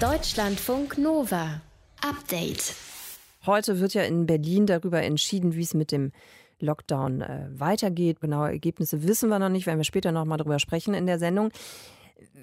Deutschlandfunk 0.00 0.98
Nova. 0.98 1.62
Update. 2.06 2.74
Heute 3.46 3.80
wird 3.80 3.94
ja 3.94 4.02
in 4.02 4.26
Berlin 4.26 4.66
darüber 4.66 5.02
entschieden, 5.02 5.54
wie 5.54 5.62
es 5.62 5.74
mit 5.74 5.90
dem 5.90 6.12
Lockdown 6.60 7.20
äh, 7.20 7.46
weitergeht. 7.52 8.20
Genaue 8.20 8.50
Ergebnisse 8.50 9.02
wissen 9.02 9.28
wir 9.28 9.38
noch 9.38 9.48
nicht, 9.48 9.66
werden 9.66 9.78
wir 9.78 9.84
später 9.84 10.12
noch 10.12 10.24
mal 10.24 10.36
darüber 10.36 10.58
sprechen 10.58 10.94
in 10.94 11.06
der 11.06 11.18
Sendung 11.18 11.50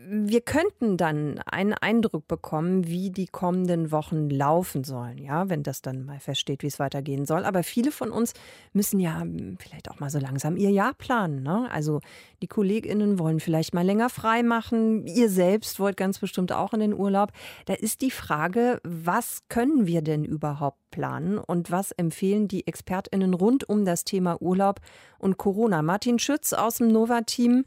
wir 0.07 0.41
könnten 0.41 0.97
dann 0.97 1.39
einen 1.39 1.73
Eindruck 1.73 2.27
bekommen, 2.27 2.87
wie 2.87 3.09
die 3.09 3.27
kommenden 3.27 3.91
Wochen 3.91 4.29
laufen 4.29 4.83
sollen, 4.83 5.17
ja, 5.17 5.49
wenn 5.49 5.63
das 5.63 5.81
dann 5.81 6.05
mal 6.05 6.19
feststeht, 6.19 6.63
wie 6.63 6.67
es 6.67 6.79
weitergehen 6.79 7.25
soll. 7.25 7.43
Aber 7.43 7.63
viele 7.63 7.91
von 7.91 8.11
uns 8.11 8.33
müssen 8.71 8.99
ja 8.99 9.21
hm, 9.21 9.57
vielleicht 9.59 9.89
auch 9.89 9.99
mal 9.99 10.09
so 10.09 10.19
langsam 10.19 10.55
ihr 10.55 10.69
Jahr 10.69 10.93
planen. 10.93 11.43
Ne? 11.43 11.69
Also 11.71 11.99
die 12.41 12.47
KollegInnen 12.47 13.19
wollen 13.19 13.39
vielleicht 13.39 13.73
mal 13.73 13.85
länger 13.85 14.09
frei 14.09 14.43
machen. 14.43 15.05
Ihr 15.07 15.29
selbst 15.29 15.79
wollt 15.79 15.97
ganz 15.97 16.19
bestimmt 16.19 16.51
auch 16.51 16.73
in 16.73 16.79
den 16.79 16.93
Urlaub. 16.93 17.31
Da 17.65 17.73
ist 17.73 18.01
die 18.01 18.11
Frage, 18.11 18.79
was 18.83 19.43
können 19.49 19.87
wir 19.87 20.01
denn 20.01 20.23
überhaupt 20.23 20.79
planen 20.91 21.37
und 21.37 21.71
was 21.71 21.91
empfehlen 21.91 22.47
die 22.47 22.67
ExpertInnen 22.67 23.33
rund 23.33 23.67
um 23.67 23.83
das 23.83 24.05
Thema 24.05 24.41
Urlaub 24.41 24.79
und 25.17 25.37
Corona? 25.37 25.81
Martin 25.81 26.19
Schütz 26.19 26.53
aus 26.53 26.75
dem 26.75 26.87
Nova-Team. 26.87 27.65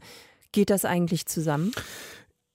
Geht 0.51 0.69
das 0.69 0.85
eigentlich 0.85 1.25
zusammen? 1.25 1.71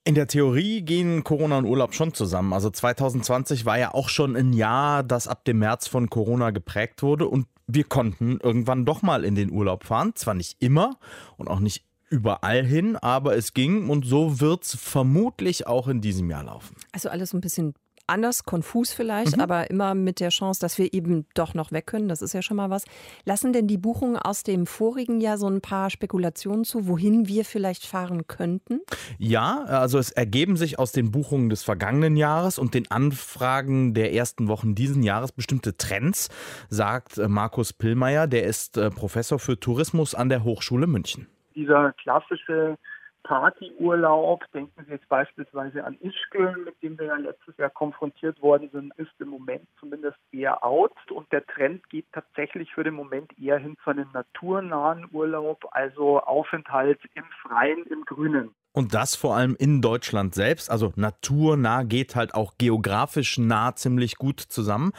In 0.06 0.14
der 0.14 0.26
Theorie 0.26 0.82
gehen 0.82 1.24
Corona 1.24 1.56
und 1.58 1.64
Urlaub 1.64 1.94
schon 1.94 2.12
zusammen. 2.12 2.52
Also 2.52 2.68
2020 2.68 3.64
war 3.64 3.78
ja 3.78 3.94
auch 3.94 4.10
schon 4.10 4.36
ein 4.36 4.52
Jahr, 4.52 5.02
das 5.02 5.28
ab 5.28 5.44
dem 5.44 5.60
März 5.60 5.86
von 5.86 6.10
Corona 6.10 6.50
geprägt 6.50 7.02
wurde 7.02 7.26
und 7.26 7.46
wir 7.66 7.84
konnten 7.84 8.38
irgendwann 8.42 8.84
doch 8.84 9.00
mal 9.00 9.24
in 9.24 9.34
den 9.34 9.50
Urlaub 9.50 9.84
fahren. 9.84 10.12
Zwar 10.14 10.34
nicht 10.34 10.60
immer 10.60 10.98
und 11.38 11.48
auch 11.48 11.60
nicht 11.60 11.86
überall 12.10 12.64
hin, 12.64 12.96
aber 12.96 13.36
es 13.36 13.54
ging 13.54 13.88
und 13.88 14.04
so 14.04 14.40
wird 14.40 14.64
es 14.64 14.76
vermutlich 14.76 15.66
auch 15.66 15.88
in 15.88 16.02
diesem 16.02 16.30
Jahr 16.30 16.44
laufen. 16.44 16.76
Also 16.92 17.08
alles 17.08 17.32
ein 17.32 17.40
bisschen 17.40 17.74
anders, 18.06 18.44
konfus 18.44 18.92
vielleicht, 18.92 19.36
mhm. 19.36 19.42
aber 19.42 19.70
immer 19.70 19.94
mit 19.94 20.20
der 20.20 20.30
Chance, 20.30 20.60
dass 20.60 20.78
wir 20.78 20.92
eben 20.92 21.26
doch 21.34 21.54
noch 21.54 21.72
weg 21.72 21.86
können. 21.86 22.08
Das 22.08 22.22
ist 22.22 22.32
ja 22.32 22.42
schon 22.42 22.56
mal 22.56 22.70
was. 22.70 22.84
Lassen 23.24 23.52
denn 23.52 23.66
die 23.66 23.78
Buchungen 23.78 24.16
aus 24.16 24.42
dem 24.42 24.66
vorigen 24.66 25.20
Jahr 25.20 25.38
so 25.38 25.48
ein 25.48 25.60
paar 25.60 25.90
Spekulationen 25.90 26.64
zu, 26.64 26.86
wohin 26.86 27.28
wir 27.28 27.44
vielleicht 27.44 27.86
fahren 27.86 28.26
könnten? 28.26 28.80
Ja, 29.18 29.64
also 29.64 29.98
es 29.98 30.10
ergeben 30.10 30.56
sich 30.56 30.78
aus 30.78 30.92
den 30.92 31.10
Buchungen 31.10 31.48
des 31.48 31.62
vergangenen 31.62 32.16
Jahres 32.16 32.58
und 32.58 32.74
den 32.74 32.90
Anfragen 32.90 33.94
der 33.94 34.12
ersten 34.12 34.48
Wochen 34.48 34.74
diesen 34.74 35.02
Jahres 35.02 35.32
bestimmte 35.32 35.76
Trends, 35.76 36.28
sagt 36.68 37.18
äh, 37.18 37.28
Markus 37.28 37.72
Pillmeier, 37.72 38.26
der 38.26 38.44
ist 38.44 38.76
äh, 38.76 38.90
Professor 38.90 39.38
für 39.38 39.58
Tourismus 39.58 40.14
an 40.14 40.28
der 40.28 40.44
Hochschule 40.44 40.86
München. 40.86 41.28
Dieser 41.54 41.92
klassische 41.92 42.76
Partyurlaub, 43.24 44.44
denken 44.52 44.84
Sie 44.84 44.92
jetzt 44.92 45.08
beispielsweise 45.08 45.82
an 45.84 45.98
Ischgl, 46.00 46.56
mit 46.58 46.80
dem 46.82 46.98
wir 46.98 47.06
ja 47.06 47.16
letztes 47.16 47.56
Jahr 47.56 47.70
konfrontiert 47.70 48.40
worden 48.40 48.68
sind, 48.70 48.94
ist 48.96 49.12
im 49.18 49.28
Moment 49.28 49.66
zumindest 49.80 50.18
eher 50.30 50.62
out 50.62 50.92
und 51.10 51.30
der 51.32 51.44
Trend 51.46 51.88
geht 51.88 52.06
tatsächlich 52.12 52.72
für 52.72 52.84
den 52.84 52.94
Moment 52.94 53.36
eher 53.38 53.58
hin 53.58 53.76
zu 53.82 53.90
einem 53.90 54.08
naturnahen 54.12 55.08
Urlaub, 55.10 55.66
also 55.70 56.20
Aufenthalt 56.20 57.00
im 57.14 57.24
Freien, 57.42 57.84
im 57.86 58.04
Grünen. 58.04 58.54
Und 58.76 58.92
das 58.92 59.14
vor 59.14 59.36
allem 59.36 59.54
in 59.56 59.80
Deutschland 59.80 60.34
selbst. 60.34 60.68
Also 60.68 60.92
naturnah 60.96 61.84
geht 61.84 62.16
halt 62.16 62.34
auch 62.34 62.54
geografisch 62.58 63.38
nah 63.38 63.76
ziemlich 63.76 64.16
gut 64.16 64.40
zusammen. 64.40 64.90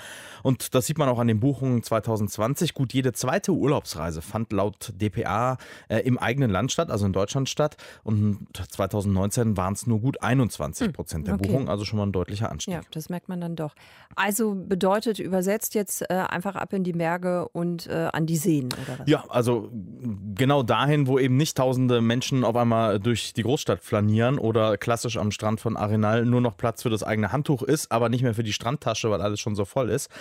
Und 0.43 0.73
das 0.75 0.85
sieht 0.85 0.97
man 0.97 1.09
auch 1.09 1.19
an 1.19 1.27
den 1.27 1.41
Buchungen 1.41 1.83
2020. 1.83 2.73
Gut 2.73 2.93
jede 2.93 3.11
zweite 3.11 3.51
Urlaubsreise 3.51 4.21
fand 4.21 4.53
laut 4.53 4.93
DPA 4.95 5.57
äh, 5.89 5.99
im 5.99 6.17
eigenen 6.17 6.51
Land 6.51 6.71
statt, 6.71 6.89
also 6.89 7.05
in 7.05 7.11
Deutschland 7.11 7.49
statt. 7.49 7.75
Und 8.05 8.47
2019 8.53 9.57
waren 9.57 9.73
es 9.73 9.85
nur 9.85 9.99
gut 9.99 10.23
21 10.23 10.93
Prozent 10.93 11.27
der 11.27 11.33
okay. 11.33 11.45
Buchungen, 11.45 11.67
also 11.67 11.83
schon 11.83 11.97
mal 11.97 12.05
ein 12.05 12.13
deutlicher 12.13 12.49
Anstieg. 12.49 12.75
Ja, 12.75 12.81
das 12.91 13.09
merkt 13.09 13.27
man 13.27 13.41
dann 13.41 13.57
doch. 13.57 13.75
Also 14.15 14.55
bedeutet 14.55 15.19
übersetzt 15.19 15.75
jetzt 15.75 16.01
äh, 16.09 16.13
einfach 16.13 16.55
ab 16.55 16.71
in 16.71 16.85
die 16.85 16.93
Berge 16.93 17.49
und 17.49 17.87
äh, 17.87 18.07
an 18.13 18.25
die 18.25 18.37
Seen, 18.37 18.67
oder 18.67 18.99
was? 18.99 19.09
Ja, 19.09 19.25
also 19.27 19.69
genau 20.33 20.63
dahin, 20.63 21.07
wo 21.07 21.19
eben 21.19 21.35
nicht 21.35 21.57
tausende 21.57 21.99
Menschen 21.99 22.45
auf 22.45 22.55
einmal 22.55 23.01
durch 23.01 23.33
die 23.33 23.43
Großstadt 23.43 23.64
Großstadt 23.65 23.83
flanieren 23.83 24.37
oder 24.37 24.77
klassisch 24.77 25.17
am 25.17 25.31
Strand 25.31 25.59
von 25.59 25.75
Arenal 25.75 26.23
nur 26.25 26.39
noch 26.39 26.55
Platz 26.55 26.83
für 26.83 26.91
das 26.91 27.01
eigene 27.01 27.31
Handtuch 27.31 27.63
ist, 27.63 27.91
aber 27.91 28.09
nicht 28.09 28.21
mehr 28.21 28.35
für 28.35 28.43
die 28.43 28.53
Strandtasche, 28.53 29.09
weil 29.09 29.21
alles 29.21 29.39
schon 29.39 29.55
so 29.55 29.65
voll 29.65 29.89
ist. 29.89 30.11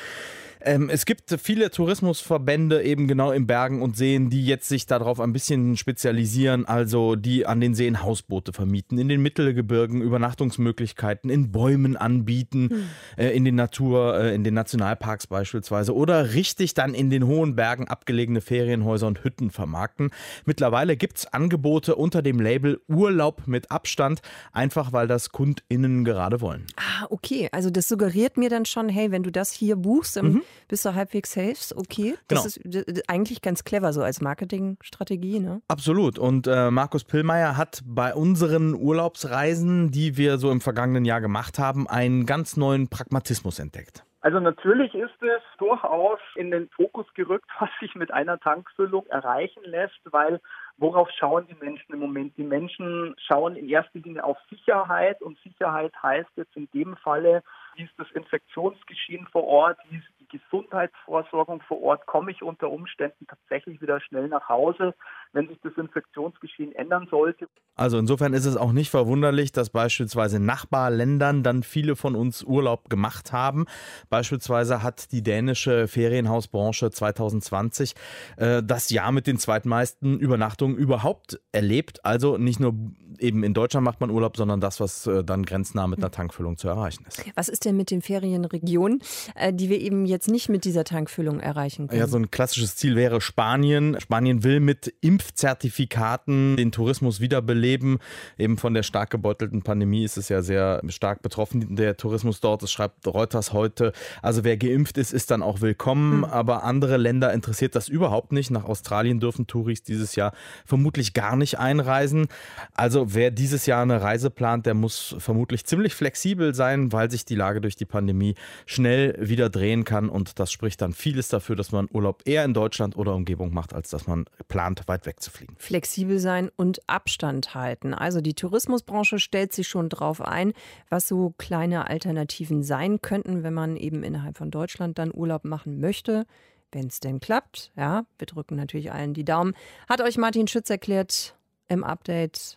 Ähm, 0.65 0.89
es 0.89 1.05
gibt 1.05 1.39
viele 1.43 1.71
Tourismusverbände 1.71 2.83
eben 2.83 3.07
genau 3.07 3.33
in 3.33 3.47
Bergen 3.47 3.83
und 3.83 3.97
Seen, 3.97 4.31
die 4.31 4.47
jetzt 4.47 4.69
sich 4.69 4.87
darauf 4.87 5.21
ein 5.21 5.35
bisschen 5.35 5.77
spezialisieren, 5.77 6.65
also 6.65 7.17
die 7.17 7.47
an 7.47 7.61
den 7.61 7.75
Seen 7.75 8.03
Hausboote 8.03 8.55
vermieten, 8.55 8.97
in 8.99 9.09
den 9.09 9.21
Mittelgebirgen 9.21 10.01
Übernachtungsmöglichkeiten 10.01 11.29
in 11.29 11.53
Bäumen 11.53 11.97
anbieten, 11.97 12.71
hm. 12.71 12.85
äh, 13.19 13.31
in 13.31 13.45
den 13.45 13.57
Natur, 13.57 14.19
äh, 14.19 14.35
in 14.35 14.43
den 14.43 14.55
Nationalparks 14.55 15.27
beispielsweise 15.27 15.95
oder 15.95 16.33
richtig 16.33 16.73
dann 16.73 16.95
in 16.95 17.11
den 17.11 17.27
hohen 17.27 17.57
Bergen 17.57 17.87
abgelegene 17.89 18.41
Ferienhäuser 18.41 19.07
und 19.07 19.23
Hütten 19.23 19.51
vermarkten. 19.51 20.13
Mittlerweile 20.47 20.97
gibt 20.97 21.19
es 21.19 21.27
Angebote 21.27 21.95
unter 21.95 22.23
dem 22.23 22.41
Label 22.41 22.81
Urlaub 22.89 23.43
mit 23.47 23.71
Abstand, 23.71 24.23
einfach 24.53 24.95
weil 24.95 25.09
das 25.09 25.29
KundInnen 25.29 26.05
gerade 26.05 26.41
wollen. 26.41 26.67
Ah, 26.77 27.07
okay. 27.11 27.51
Also 27.53 27.69
das 27.69 27.87
suggeriert 27.87 28.39
mir 28.39 28.49
dann 28.49 28.65
schon, 28.65 28.89
hey, 28.89 29.11
wenn 29.11 29.23
du 29.23 29.31
das 29.31 29.53
hier 29.53 29.77
buchst, 29.77 30.23
mhm. 30.23 30.43
Bist 30.69 30.85
du 30.85 30.95
halbwegs 30.95 31.33
safe. 31.33 31.75
Okay. 31.77 32.15
Das 32.29 32.61
genau. 32.63 32.81
ist 32.87 33.11
eigentlich 33.11 33.43
ganz 33.43 33.65
clever 33.65 33.93
so 33.93 34.03
als 34.03 34.21
Marketingstrategie. 34.21 35.41
Ne? 35.41 35.63
Absolut. 35.69 36.19
Und 36.19 36.47
äh, 36.47 36.71
Markus 36.71 37.05
Pillmeier 37.05 37.57
hat 37.57 37.83
bei 37.85 38.15
unseren 38.15 38.75
Urlaubsreisen, 38.75 39.91
die 39.91 40.17
wir 40.17 40.39
so 40.39 40.51
im 40.51 40.61
vergangenen 40.61 41.05
Jahr 41.05 41.21
gemacht 41.21 41.59
haben, 41.59 41.89
einen 41.89 42.27
ganz 42.27 42.57
neuen 42.57 42.89
Pragmatismus 42.89 43.59
entdeckt. 43.59 44.05
Also 44.25 44.41
natürlich 44.41 44.95
ist 44.95 45.23
es 45.23 45.43
durchaus 45.59 46.19
in 46.35 46.51
den 46.51 46.71
Fokus 46.71 47.05
gerückt, 47.13 47.45
was 47.61 47.69
sich 47.79 47.95
mit 47.95 48.11
einer 48.11 48.41
Tankfüllung 48.41 49.07
erreichen 49.09 49.63
lässt, 49.65 50.01
weil 50.05 50.41
worauf 50.79 51.11
schauen 51.11 51.47
die 51.47 51.63
Menschen 51.63 51.93
im 51.93 51.99
Moment? 51.99 52.35
Die 52.39 52.43
Menschen 52.43 53.15
schauen 53.19 53.55
in 53.55 53.69
erster 53.69 53.99
Linie 53.99 54.25
auf 54.25 54.39
Sicherheit 54.49 55.21
und 55.21 55.39
Sicherheit 55.41 55.93
heißt 56.03 56.31
jetzt 56.37 56.57
in 56.57 56.71
dem 56.73 56.97
Falle, 56.97 57.43
wie 57.77 57.83
ist 57.83 57.93
das 57.99 58.11
Infektionsgeschehen 58.13 59.27
vor 59.31 59.45
Ort, 59.45 59.79
wie 59.91 59.99
ist 59.99 60.09
die 60.31 60.39
Gesundheitsvorsorgung 60.39 61.61
vor 61.63 61.83
Ort, 61.83 62.07
komme 62.07 62.31
ich 62.31 62.43
unter 62.43 62.71
Umständen 62.71 63.27
tatsächlich 63.27 63.81
wieder 63.81 64.01
schnell 64.01 64.29
nach 64.29 64.49
Hause, 64.49 64.95
wenn 65.33 65.49
sich 65.49 65.59
das 65.63 65.73
Infektionsgeschehen 65.77 66.73
ändern 66.73 67.07
sollte. 67.11 67.49
Also 67.77 67.99
insofern 67.99 68.35
ist 68.35 68.45
es 68.45 68.57
auch 68.57 68.73
nicht 68.73 68.91
verwunderlich, 68.91 69.53
dass 69.53 69.71
beispielsweise 69.71 70.37
in 70.37 70.47
Nachbarländern 70.47 71.43
dann 71.43 71.63
viele 71.63 71.97
von 71.97 72.15
uns 72.15 72.45
Urlaub 72.45 72.89
gemacht 72.89 73.33
haben. 73.33 73.67
Beispielsweise 74.11 74.83
hat 74.83 75.11
die 75.13 75.23
dänische 75.23 75.89
Ferienhausbranche 75.89 76.91
2020 76.91 77.95
äh, 78.37 78.63
das 78.63 78.91
Jahr 78.91 79.13
mit 79.13 79.27
den 79.27 79.39
zweitmeisten 79.39 80.19
Übernachtungen 80.19 80.77
überhaupt 80.77 81.41
erlebt. 81.53 82.05
Also 82.05 82.39
nicht 82.39 82.61
nur 82.61 82.75
eben 83.19 83.43
in 83.43 83.55
Deutschland 83.55 83.85
macht 83.85 84.01
man 84.01 84.11
Urlaub, 84.11 84.37
sondern 84.37 84.61
das, 84.61 84.81
was 84.81 85.07
äh, 85.07 85.25
dann 85.25 85.45
grenznah 85.45 85.87
mit 85.87 85.99
einer 85.99 86.11
Tankfüllung 86.11 86.57
zu 86.57 86.69
erreichen 86.69 87.05
ist. 87.07 87.25
Was 87.35 87.49
ist 87.49 87.65
denn 87.65 87.77
mit 87.77 87.91
den 87.91 88.03
Ferienregionen, 88.03 89.01
äh, 89.35 89.53
die 89.53 89.69
wir 89.69 89.81
eben 89.81 90.07
jetzt 90.07 90.24
nicht 90.29 90.49
mit 90.49 90.65
dieser 90.65 90.85
Tankfüllung 90.85 91.41
erreichen 91.41 91.89
können? 91.89 92.01
Ja, 92.01 92.07
so 92.07 92.17
ein 92.17 92.31
klassisches 92.31 92.77
Ziel 92.77 92.97
wäre 92.97 93.21
Spanien. 93.21 93.99
Spanien 94.01 94.45
will 94.45 94.61
mit 94.61 94.93
Impfzertifikaten 95.01 96.57
den 96.57 96.73
Tourismus 96.73 97.21
wiederbeleben. 97.21 97.99
Eben 98.39 98.59
von 98.59 98.75
der 98.75 98.83
stark 98.83 99.11
gebeutelten 99.11 99.63
Pandemie 99.63 100.05
ist 100.05 100.17
es 100.17 100.29
ja 100.29 100.43
sehr 100.43 100.81
stark 100.89 101.23
betroffen, 101.23 101.77
der 101.77 101.97
Tourismus 101.97 102.41
dort. 102.41 102.63
Das 102.63 102.73
schreibt 102.73 103.07
Reuters 103.07 103.53
heute. 103.53 103.93
Also 104.23 104.45
wer 104.45 104.57
geimpft 104.57 104.99
ist, 104.99 105.13
ist 105.13 105.31
dann 105.31 105.43
auch 105.43 105.61
willkommen. 105.61 106.19
Mhm. 106.19 106.25
Aber 106.25 106.65
andere 106.65 106.97
Länder 106.97 107.33
interessiert 107.33 107.75
das 107.75 107.89
überhaupt 107.89 108.33
nicht. 108.33 108.51
Nach 108.51 108.65
Australien 108.65 109.21
dürfen 109.21 109.47
Touris 109.47 109.83
dieses 109.83 110.17
Jahr 110.17 110.33
vermutlich 110.65 111.15
gar 111.15 111.37
nicht 111.37 111.59
einreisen. 111.59 112.27
Also 112.75 113.15
wer 113.15 113.31
dieses 113.31 113.67
Jahr 113.67 113.83
eine 113.83 114.01
Reise 114.01 114.31
plant, 114.31 114.67
der 114.67 114.75
muss 114.75 115.17
vermutlich 115.19 115.65
ziemlich 115.65 115.95
flexibel 115.95 116.55
sein, 116.55 116.93
weil 116.93 117.11
sich 117.11 117.25
die 117.25 117.35
Lage 117.35 117.61
durch 117.61 117.77
die 117.77 117.85
Pandemie 117.85 118.35
schnell 118.67 119.17
wieder 119.21 119.51
drehen 119.51 119.85
kann. 119.85 120.04
Und 120.09 120.39
das 120.39 120.53
spricht 120.53 120.81
dann 120.81 120.93
vieles 120.93 121.29
dafür, 121.29 121.57
dass 121.57 121.73
man 121.73 121.89
Urlaub 121.91 122.23
eher 122.25 122.45
in 122.45 122.55
Deutschland 122.55 122.97
oder 122.97 123.15
Umgebung 123.15 123.53
macht, 123.53 123.73
als 123.73 123.91
dass 123.91 124.07
man 124.07 124.25
plant, 124.49 124.83
weit 124.87 125.07
weg 125.07 125.21
zu 125.21 125.31
fliegen. 125.31 125.55
Flexibel 125.59 126.19
sein 126.19 126.51
und 126.57 126.81
Abstand 126.89 127.55
halten. 127.55 127.95
Also 127.95 128.21
die 128.21 128.35
Tourismusbranche 128.35 129.19
stellt 129.19 129.53
sich 129.53 129.69
schon 129.69 129.89
drauf 129.89 130.21
ein, 130.21 130.53
was 130.89 131.09
so 131.09 131.35
kleine 131.39 131.89
Alternativen 131.89 132.63
sein 132.63 133.01
könnten, 133.01 133.43
wenn 133.43 133.55
man 133.55 133.77
eben 133.77 134.03
innerhalb 134.03 134.39
von 134.39 134.51
Deutschland 134.51 134.99
dann 134.99 135.13
Urlaub 135.13 135.45
machen 135.45 135.81
möchte. 135.81 136.27
Wenn 136.73 136.89
es 136.89 136.99
denn 137.01 137.21
klappt, 137.21 137.71
ja, 137.77 138.05
wir 138.19 138.27
drücken 138.27 138.57
natürlich 138.57 138.93
allen 138.93 139.15
die 139.15 139.25
Daumen. 139.25 139.55
Hat 139.89 140.01
euch 140.01 140.17
Martin 140.19 140.49
Schütz 140.49 140.71
erklärt 140.71 141.37
im 141.69 141.85
Update. 141.85 142.57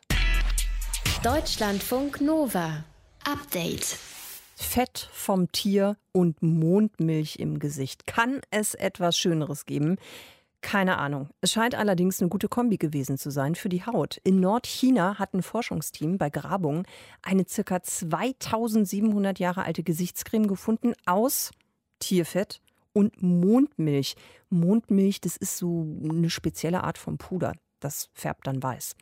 Deutschlandfunk 1.23 2.21
Nova. 2.21 2.83
Update. 3.23 3.97
Fett 4.59 5.07
vom 5.13 5.51
Tier 5.51 5.97
und 6.11 6.41
Mondmilch 6.41 7.35
im 7.35 7.59
Gesicht. 7.59 8.07
Kann 8.07 8.41
es 8.49 8.73
etwas 8.73 9.15
Schöneres 9.15 9.67
geben? 9.67 9.97
Keine 10.61 10.97
Ahnung. 10.97 11.29
Es 11.41 11.51
scheint 11.51 11.75
allerdings 11.75 12.19
eine 12.19 12.29
gute 12.29 12.49
Kombi 12.49 12.77
gewesen 12.77 13.19
zu 13.19 13.29
sein 13.29 13.53
für 13.53 13.69
die 13.69 13.85
Haut. 13.85 14.17
In 14.23 14.39
Nordchina 14.39 15.19
hat 15.19 15.35
ein 15.35 15.43
Forschungsteam 15.43 16.17
bei 16.17 16.31
Grabungen 16.31 16.87
eine 17.21 17.45
ca. 17.45 17.83
2700 17.83 19.37
Jahre 19.37 19.63
alte 19.63 19.83
Gesichtscreme 19.83 20.47
gefunden 20.47 20.93
aus 21.05 21.51
Tierfett 21.99 22.59
und 22.93 23.21
Mondmilch. 23.21 24.15
Mondmilch, 24.49 25.21
das 25.21 25.37
ist 25.37 25.57
so 25.57 25.85
eine 26.03 26.31
spezielle 26.31 26.83
Art 26.83 26.97
von 26.97 27.19
Puder. 27.19 27.53
Das 27.79 28.09
färbt 28.15 28.47
dann 28.47 28.63
weiß. 28.63 28.95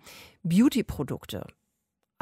Beauty-Produkte 0.44 1.48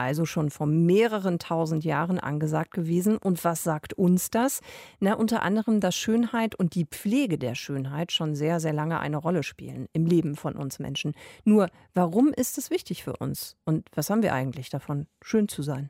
also 0.03 0.25
schon 0.25 0.50
vor 0.50 0.67
mehreren 0.67 1.39
tausend 1.39 1.83
Jahren 1.83 2.19
angesagt 2.19 2.72
gewesen. 2.72 3.17
Und 3.17 3.43
was 3.43 3.63
sagt 3.63 3.93
uns 3.93 4.29
das? 4.29 4.62
Na, 5.00 5.13
unter 5.13 5.41
anderem, 5.41 5.79
dass 5.79 5.95
Schönheit 5.95 6.55
und 6.55 6.75
die 6.75 6.86
Pflege 6.86 7.38
der 7.38 7.55
Schönheit 7.55 8.12
schon 8.12 8.36
sehr, 8.36 8.60
sehr 8.60 8.74
lange 8.74 9.00
eine 9.00 9.17
Rolle 9.17 9.43
spielen 9.43 9.88
im 9.93 10.05
Leben 10.05 10.36
von 10.36 10.55
uns 10.55 10.79
Menschen. 10.79 11.13
Nur, 11.43 11.69
warum 11.93 12.27
ist 12.29 12.57
es 12.57 12.69
wichtig 12.69 13.03
für 13.03 13.17
uns? 13.17 13.55
Und 13.65 13.88
was 13.95 14.10
haben 14.10 14.24
wir 14.24 14.33
eigentlich 14.33 14.69
davon, 14.69 15.07
schön 15.22 15.48
zu 15.48 15.63
sein? 15.63 15.89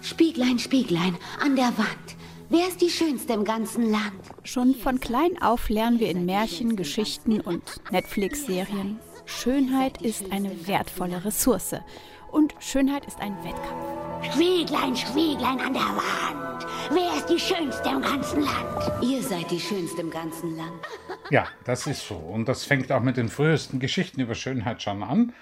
Spieglein, 0.00 0.58
Spieglein 0.58 1.16
an 1.42 1.56
der 1.56 1.76
Wand. 1.78 2.16
Wer 2.48 2.68
ist 2.68 2.80
die 2.80 2.90
Schönste 2.90 3.32
im 3.32 3.42
ganzen 3.42 3.90
Land? 3.90 4.22
Schon 4.44 4.76
von 4.76 5.00
klein 5.00 5.42
auf 5.42 5.68
lernen 5.68 5.98
wir 5.98 6.08
in 6.08 6.24
Märchen, 6.24 6.76
Geschichten 6.76 7.40
und 7.40 7.62
Netflix-Serien, 7.90 9.00
Schönheit 9.26 10.00
ist 10.02 10.30
eine 10.30 10.68
wertvolle 10.68 11.24
Ressource. 11.24 11.74
Und 12.30 12.54
Schönheit 12.60 13.06
ist 13.06 13.20
ein 13.20 13.36
Wettkampf. 13.42 14.32
Schwieglein, 14.32 14.96
Schwieglein 14.96 15.60
an 15.60 15.72
der 15.72 15.82
Wand. 15.82 16.66
Wer 16.90 17.16
ist 17.16 17.26
die 17.26 17.38
Schönste 17.38 17.88
im 17.88 18.02
ganzen 18.02 18.42
Land? 18.42 19.02
Ihr 19.02 19.22
seid 19.22 19.50
die 19.50 19.58
Schönste 19.58 20.00
im 20.00 20.10
ganzen 20.10 20.56
Land. 20.56 20.72
Ja, 21.30 21.48
das 21.64 21.88
ist 21.88 22.06
so. 22.06 22.14
Und 22.14 22.48
das 22.48 22.62
fängt 22.62 22.92
auch 22.92 23.02
mit 23.02 23.16
den 23.16 23.28
frühesten 23.28 23.80
Geschichten 23.80 24.20
über 24.20 24.36
Schönheit 24.36 24.80
schon 24.80 25.02
an. 25.02 25.32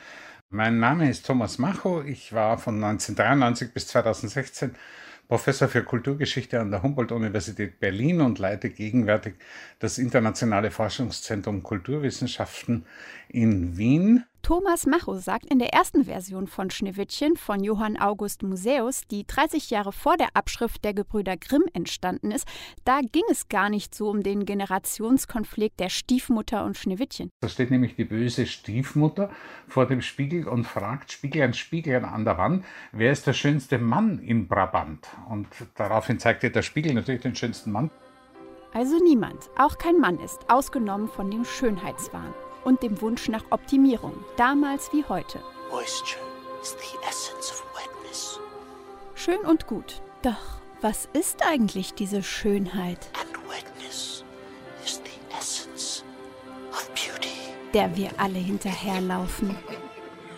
Mein 0.49 0.79
Name 0.79 1.11
ist 1.11 1.27
Thomas 1.27 1.59
Macho. 1.59 2.01
Ich 2.01 2.33
war 2.33 2.57
von 2.57 2.83
1993 2.83 3.75
bis 3.75 3.89
2016 3.89 4.77
Professor 5.29 5.69
für 5.69 5.83
Kulturgeschichte 5.83 6.61
an 6.61 6.71
der 6.71 6.83
Humboldt-Universität 6.83 7.81
Berlin 7.81 8.21
und 8.21 8.39
leite 8.39 8.69
gegenwärtig 8.69 9.35
das 9.79 9.99
Internationale 9.99 10.71
Forschungszentrum 10.71 11.63
Kulturwissenschaften 11.63 12.85
in 13.35 13.77
Wien. 13.77 14.25
Thomas 14.43 14.85
Macho 14.85 15.15
sagt 15.17 15.47
in 15.47 15.59
der 15.59 15.73
ersten 15.73 16.05
Version 16.05 16.47
von 16.47 16.69
Schneewittchen 16.69 17.35
von 17.37 17.65
Johann 17.65 17.97
August 17.97 18.43
Museus, 18.43 19.07
die 19.11 19.27
30 19.27 19.71
Jahre 19.71 19.91
vor 19.91 20.19
der 20.19 20.29
Abschrift 20.35 20.85
der 20.85 20.93
Gebrüder 20.93 21.39
Grimm 21.39 21.65
entstanden 21.73 22.31
ist, 22.31 22.47
da 22.85 23.01
ging 23.01 23.23
es 23.31 23.49
gar 23.49 23.71
nicht 23.71 23.95
so 23.95 24.11
um 24.11 24.23
den 24.23 24.45
Generationskonflikt 24.45 25.81
der 25.81 25.89
Stiefmutter 25.89 26.65
und 26.67 26.77
Schneewittchen. 26.77 27.31
Da 27.41 27.49
steht 27.49 27.71
nämlich 27.71 27.97
die 27.97 28.05
böse 28.05 28.45
Stiefmutter 28.45 29.31
vor 29.67 29.87
dem 29.87 30.03
Spiegel 30.03 30.47
und 30.47 30.65
fragt 30.65 31.11
Spieglein, 31.11 31.55
Spieglein 31.55 32.05
an 32.05 32.27
der 32.27 32.37
Wand, 32.37 32.67
wer 32.93 33.13
ist 33.13 33.27
der 33.27 33.33
schönste 33.33 33.79
Mann 33.79 34.19
in 34.19 34.47
Brabant? 34.47 35.09
Und 35.31 35.49
daraufhin 35.75 36.19
zeigt 36.19 36.43
ihr 36.43 36.53
der 36.53 36.63
Spiegel 36.63 36.93
natürlich 36.93 37.23
den 37.23 37.35
schönsten 37.35 37.73
Mann. 37.73 37.91
Also 38.75 38.99
niemand, 39.03 39.49
auch 39.57 39.79
kein 39.79 39.99
Mann 39.99 40.19
ist 40.19 40.51
ausgenommen 40.51 41.09
von 41.09 41.31
dem 41.31 41.47
Schönheitswahn 41.47 42.35
und 42.65 42.83
dem 42.83 43.01
Wunsch 43.01 43.29
nach 43.29 43.45
Optimierung, 43.51 44.25
damals 44.37 44.93
wie 44.93 45.05
heute. 45.09 45.41
Schön 49.15 49.41
und 49.41 49.67
gut. 49.67 50.03
Doch 50.23 50.61
was 50.85 51.09
ist 51.15 51.43
eigentlich 51.47 51.95
diese 51.95 52.23
Schönheit? 52.23 53.09
Der 57.73 57.97
wir 57.97 58.11
alle 58.19 58.39
hinterherlaufen. 58.39 59.57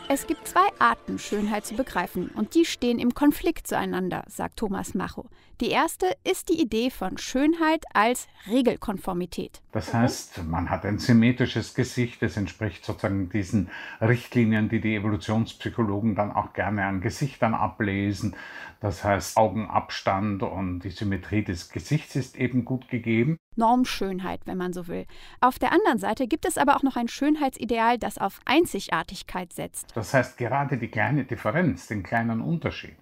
Es 0.09 0.29
gibt 0.29 0.47
zwei 0.47 0.69
Arten, 0.79 1.19
Schönheit 1.19 1.67
zu 1.67 1.75
begreifen, 1.75 2.29
und 2.29 2.55
die 2.55 2.65
stehen 2.65 3.01
im 3.01 3.13
Konflikt 3.13 3.67
zueinander, 3.67 4.23
sagt 4.29 4.59
Thomas 4.59 4.95
Macho. 4.95 5.27
Die 5.63 5.71
erste 5.71 6.15
ist 6.23 6.51
die 6.51 6.61
Idee 6.61 6.91
von 6.91 7.17
Schönheit 7.17 7.85
als 7.95 8.29
Regelkonformität. 8.47 9.63
Das 9.73 9.95
heißt, 9.95 10.45
man 10.45 10.69
hat 10.69 10.85
ein 10.85 10.99
symmetrisches 10.99 11.73
Gesicht, 11.73 12.23
es 12.23 12.37
entspricht 12.37 12.85
sozusagen 12.85 13.31
diesen 13.31 13.71
Richtlinien, 14.03 14.69
die 14.69 14.83
die 14.83 14.97
Evolutionspsychologen 14.97 16.15
dann 16.15 16.31
auch 16.31 16.53
gerne 16.53 16.85
an 16.85 17.01
Gesichtern 17.01 17.55
ablesen. 17.55 18.37
Das 18.81 19.03
heißt, 19.03 19.39
Augenabstand 19.39 20.43
und 20.43 20.81
die 20.81 20.91
Symmetrie 20.91 21.43
des 21.43 21.71
Gesichts 21.71 22.17
ist 22.17 22.37
eben 22.37 22.67
gut 22.67 22.89
gegeben. 22.89 23.39
Normschönheit, 23.55 24.43
wenn 24.45 24.59
man 24.59 24.75
so 24.75 24.89
will. 24.89 25.07
Auf 25.41 25.59
der 25.59 25.73
anderen 25.73 25.99
Seite 25.99 26.27
gibt 26.27 26.45
es 26.45 26.59
aber 26.59 26.77
auch 26.77 26.83
noch 26.83 26.97
ein 26.97 27.09
Schönheitsideal, 27.09 27.97
das 27.97 28.19
auf 28.19 28.41
Einzigartigkeit 28.45 29.55
setzt. 29.55 29.97
Das 29.97 30.13
heißt, 30.13 30.37
gerade 30.37 30.77
die 30.77 30.89
kleine 30.89 31.25
Differenz, 31.25 31.87
den 31.87 32.03
kleinen 32.03 32.43
Unterschied. 32.43 32.97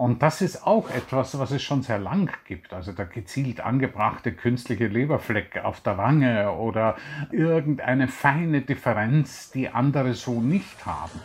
Und 0.00 0.22
das 0.22 0.40
ist 0.40 0.66
auch 0.66 0.88
etwas, 0.88 1.38
was 1.38 1.50
es 1.50 1.62
schon 1.62 1.82
sehr 1.82 1.98
lang 1.98 2.30
gibt. 2.46 2.72
Also 2.72 2.90
der 2.92 3.04
gezielt 3.04 3.60
angebrachte 3.60 4.32
künstliche 4.32 4.86
Leberfleck 4.86 5.62
auf 5.62 5.82
der 5.82 5.98
Wange 5.98 6.52
oder 6.52 6.96
irgendeine 7.30 8.08
feine 8.08 8.62
Differenz, 8.62 9.50
die 9.50 9.68
andere 9.68 10.14
so 10.14 10.40
nicht 10.40 10.86
haben. 10.86 11.20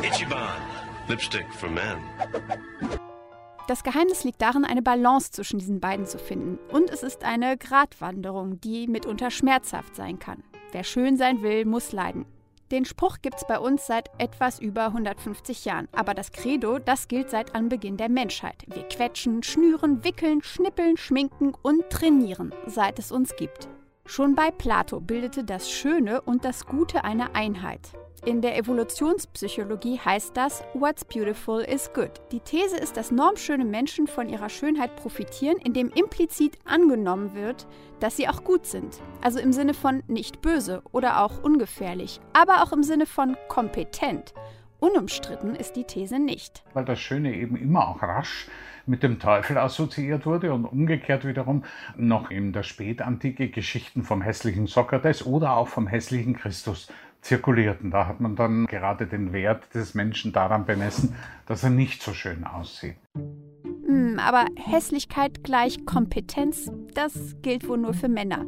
Ichiban, 0.00 0.46
Lipstick 1.08 1.52
for 1.52 1.70
Men. 1.70 1.98
Das 3.66 3.82
Geheimnis 3.82 4.22
liegt 4.22 4.40
darin, 4.40 4.64
eine 4.64 4.82
Balance 4.82 5.32
zwischen 5.32 5.58
diesen 5.58 5.80
beiden 5.80 6.06
zu 6.06 6.20
finden. 6.20 6.60
Und 6.72 6.88
es 6.88 7.02
ist 7.02 7.24
eine 7.24 7.56
Gratwanderung, 7.56 8.60
die 8.60 8.86
mitunter 8.86 9.32
schmerzhaft 9.32 9.96
sein 9.96 10.20
kann. 10.20 10.44
Wer 10.70 10.84
schön 10.84 11.16
sein 11.16 11.42
will, 11.42 11.64
muss 11.64 11.90
leiden. 11.90 12.26
Den 12.72 12.84
Spruch 12.84 13.18
gibt 13.22 13.36
es 13.36 13.46
bei 13.46 13.60
uns 13.60 13.86
seit 13.86 14.10
etwas 14.18 14.58
über 14.58 14.86
150 14.86 15.64
Jahren. 15.64 15.88
Aber 15.92 16.14
das 16.14 16.32
Credo, 16.32 16.80
das 16.80 17.06
gilt 17.06 17.30
seit 17.30 17.54
Anbeginn 17.54 17.96
der 17.96 18.08
Menschheit. 18.08 18.64
Wir 18.66 18.82
quetschen, 18.82 19.44
schnüren, 19.44 20.02
wickeln, 20.02 20.42
schnippeln, 20.42 20.96
schminken 20.96 21.54
und 21.62 21.88
trainieren, 21.90 22.52
seit 22.66 22.98
es 22.98 23.12
uns 23.12 23.36
gibt. 23.36 23.68
Schon 24.04 24.34
bei 24.34 24.50
Plato 24.50 25.00
bildete 25.00 25.44
das 25.44 25.70
Schöne 25.70 26.20
und 26.20 26.44
das 26.44 26.66
Gute 26.66 27.04
eine 27.04 27.34
Einheit. 27.36 27.92
In 28.26 28.40
der 28.40 28.58
Evolutionspsychologie 28.58 30.00
heißt 30.04 30.36
das 30.36 30.64
What's 30.74 31.04
beautiful 31.04 31.60
is 31.60 31.88
good. 31.94 32.10
Die 32.32 32.40
These 32.40 32.76
ist, 32.76 32.96
dass 32.96 33.12
normschöne 33.12 33.64
Menschen 33.64 34.08
von 34.08 34.28
ihrer 34.28 34.48
Schönheit 34.48 34.96
profitieren, 34.96 35.58
indem 35.58 35.90
implizit 35.90 36.58
angenommen 36.64 37.34
wird, 37.34 37.68
dass 38.00 38.16
sie 38.16 38.28
auch 38.28 38.42
gut 38.42 38.66
sind. 38.66 39.00
Also 39.22 39.38
im 39.38 39.52
Sinne 39.52 39.74
von 39.74 40.02
nicht 40.08 40.42
böse 40.42 40.82
oder 40.90 41.22
auch 41.22 41.40
ungefährlich, 41.44 42.18
aber 42.32 42.64
auch 42.64 42.72
im 42.72 42.82
Sinne 42.82 43.06
von 43.06 43.36
kompetent. 43.46 44.34
Unumstritten 44.80 45.54
ist 45.54 45.76
die 45.76 45.84
These 45.84 46.18
nicht. 46.18 46.64
Weil 46.74 46.84
das 46.84 46.98
Schöne 46.98 47.32
eben 47.32 47.54
immer 47.54 47.86
auch 47.86 48.02
rasch 48.02 48.48
mit 48.86 49.02
dem 49.02 49.18
Teufel 49.18 49.58
assoziiert 49.58 50.26
wurde 50.26 50.52
und 50.52 50.64
umgekehrt 50.64 51.24
wiederum 51.24 51.64
noch 51.96 52.30
in 52.30 52.52
der 52.52 52.62
Spätantike 52.62 53.50
Geschichten 53.50 54.02
vom 54.02 54.22
hässlichen 54.22 54.66
Sokrates 54.66 55.24
oder 55.26 55.56
auch 55.56 55.68
vom 55.68 55.86
hässlichen 55.86 56.36
Christus 56.36 56.88
zirkulierten. 57.26 57.90
Da 57.90 58.06
hat 58.06 58.20
man 58.20 58.36
dann 58.36 58.66
gerade 58.66 59.06
den 59.06 59.32
Wert 59.32 59.74
des 59.74 59.94
Menschen 59.94 60.32
daran 60.32 60.64
bemessen, 60.64 61.14
dass 61.46 61.62
er 61.62 61.70
nicht 61.70 62.02
so 62.02 62.12
schön 62.12 62.44
aussieht. 62.44 62.96
Hm, 63.86 64.18
aber 64.18 64.46
Hässlichkeit 64.56 65.44
gleich 65.44 65.86
Kompetenz, 65.86 66.70
das 66.94 67.36
gilt 67.42 67.68
wohl 67.68 67.78
nur 67.78 67.94
für 67.94 68.08
Männer. 68.08 68.44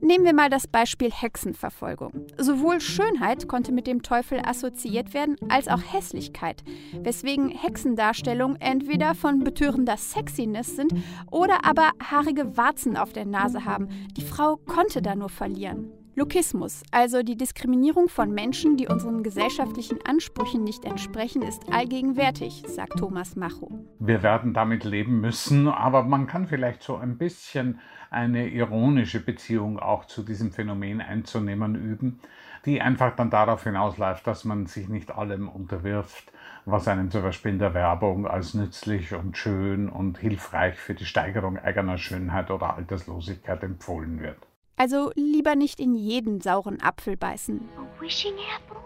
Nehmen 0.00 0.24
wir 0.24 0.34
mal 0.34 0.50
das 0.50 0.66
Beispiel 0.66 1.12
Hexenverfolgung. 1.12 2.26
Sowohl 2.38 2.80
Schönheit 2.80 3.46
konnte 3.46 3.70
mit 3.70 3.86
dem 3.86 4.02
Teufel 4.02 4.40
assoziiert 4.44 5.14
werden, 5.14 5.36
als 5.48 5.68
auch 5.68 5.80
Hässlichkeit, 5.80 6.64
weswegen 7.00 7.50
Hexendarstellungen 7.50 8.60
entweder 8.60 9.14
von 9.14 9.44
betörender 9.44 9.96
Sexiness 9.96 10.74
sind 10.74 10.92
oder 11.30 11.64
aber 11.64 11.90
haarige 12.02 12.56
Warzen 12.56 12.96
auf 12.96 13.12
der 13.12 13.26
Nase 13.26 13.64
haben. 13.64 13.88
Die 14.16 14.24
Frau 14.24 14.56
konnte 14.56 15.02
da 15.02 15.14
nur 15.14 15.28
verlieren. 15.28 15.92
Lokismus, 16.20 16.82
also 16.90 17.22
die 17.22 17.38
Diskriminierung 17.38 18.10
von 18.10 18.30
Menschen, 18.34 18.76
die 18.76 18.88
unseren 18.88 19.22
gesellschaftlichen 19.22 20.04
Ansprüchen 20.04 20.62
nicht 20.64 20.84
entsprechen, 20.84 21.40
ist 21.40 21.72
allgegenwärtig, 21.72 22.62
sagt 22.66 22.98
Thomas 22.98 23.36
Macho. 23.36 23.70
Wir 24.00 24.22
werden 24.22 24.52
damit 24.52 24.84
leben 24.84 25.22
müssen, 25.22 25.66
aber 25.66 26.02
man 26.02 26.26
kann 26.26 26.46
vielleicht 26.46 26.82
so 26.82 26.96
ein 26.96 27.16
bisschen 27.16 27.80
eine 28.10 28.48
ironische 28.48 29.24
Beziehung 29.24 29.78
auch 29.78 30.04
zu 30.04 30.22
diesem 30.22 30.52
Phänomen 30.52 31.00
einzunehmen 31.00 31.74
üben, 31.74 32.20
die 32.66 32.82
einfach 32.82 33.16
dann 33.16 33.30
darauf 33.30 33.64
hinausläuft, 33.64 34.26
dass 34.26 34.44
man 34.44 34.66
sich 34.66 34.90
nicht 34.90 35.10
allem 35.12 35.48
unterwirft, 35.48 36.30
was 36.66 36.86
einem 36.86 37.10
zum 37.10 37.22
Beispiel 37.22 37.52
in 37.52 37.58
der 37.58 37.72
Werbung 37.72 38.26
als 38.26 38.52
nützlich 38.52 39.14
und 39.14 39.38
schön 39.38 39.88
und 39.88 40.18
hilfreich 40.18 40.74
für 40.76 40.92
die 40.92 41.06
Steigerung 41.06 41.56
eigener 41.56 41.96
Schönheit 41.96 42.50
oder 42.50 42.76
Alterslosigkeit 42.76 43.62
empfohlen 43.62 44.20
wird. 44.20 44.49
Also 44.80 45.12
lieber 45.14 45.56
nicht 45.56 45.78
in 45.78 45.94
jeden 45.94 46.40
sauren 46.40 46.80
Apfel 46.80 47.14
beißen. 47.14 47.60
A 47.76 48.00
wishing 48.00 48.32
apple? 48.56 48.80